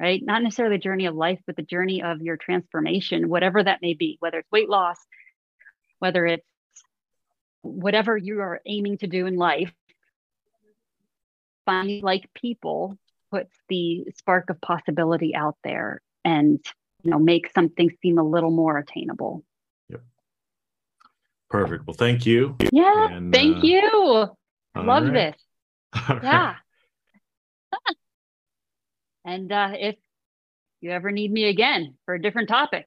[0.00, 0.22] right?
[0.24, 3.94] Not necessarily the journey of life but the journey of your transformation whatever that may
[3.94, 4.98] be whether it's weight loss
[6.00, 6.44] whether it's
[7.62, 9.72] whatever you are aiming to do in life.
[11.66, 12.98] Finding like people
[13.30, 16.64] puts the spark of possibility out there and
[17.02, 19.44] you know make something seem a little more attainable
[19.88, 20.02] Yep.
[21.48, 21.86] Perfect.
[21.86, 22.56] Well, thank you.
[22.72, 23.08] Yeah.
[23.10, 24.28] And, thank uh, you.
[24.76, 25.12] Love right.
[25.12, 25.36] this.
[26.08, 26.54] All yeah.
[27.72, 27.96] Right.
[29.24, 29.96] and uh, if
[30.80, 32.86] you ever need me again for a different topic.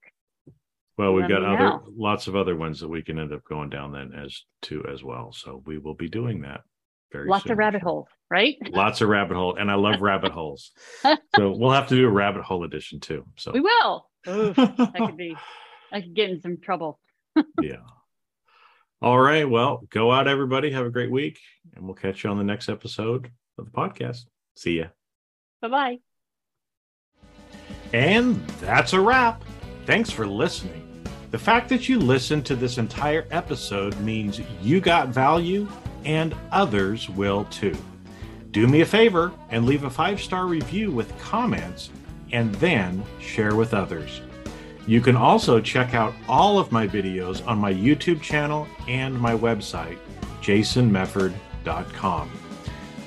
[0.97, 1.83] Well, we've got other know.
[1.97, 5.03] lots of other ones that we can end up going down then as to as
[5.03, 5.31] well.
[5.31, 6.61] So we will be doing that
[7.13, 7.53] very lots soon.
[7.53, 8.57] of rabbit holes, right?
[8.69, 10.71] Lots of rabbit hole, and I love rabbit holes.
[11.35, 13.25] So we'll have to do a rabbit hole edition too.
[13.37, 14.09] So we will.
[14.27, 15.37] Oof, that could be.
[15.91, 16.99] I could get in some trouble.
[17.61, 17.77] yeah.
[19.01, 19.49] All right.
[19.49, 20.71] Well, go out, everybody.
[20.71, 21.39] Have a great week,
[21.75, 24.25] and we'll catch you on the next episode of the podcast.
[24.55, 24.87] See ya.
[25.61, 25.97] Bye bye.
[27.93, 29.43] And that's a wrap.
[29.85, 30.79] Thanks for listening.
[31.31, 35.67] The fact that you listened to this entire episode means you got value
[36.05, 37.77] and others will too.
[38.51, 41.89] Do me a favor and leave a five star review with comments
[42.31, 44.21] and then share with others.
[44.85, 49.33] You can also check out all of my videos on my YouTube channel and my
[49.33, 49.97] website,
[50.41, 52.31] jasonmefford.com.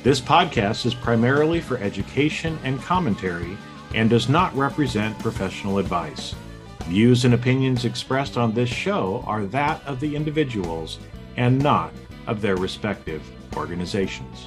[0.02, 3.56] This podcast is primarily for education and commentary
[3.94, 6.34] and does not represent professional advice.
[6.84, 10.98] Views and opinions expressed on this show are that of the individuals
[11.36, 11.92] and not
[12.26, 13.22] of their respective
[13.56, 14.46] organizations.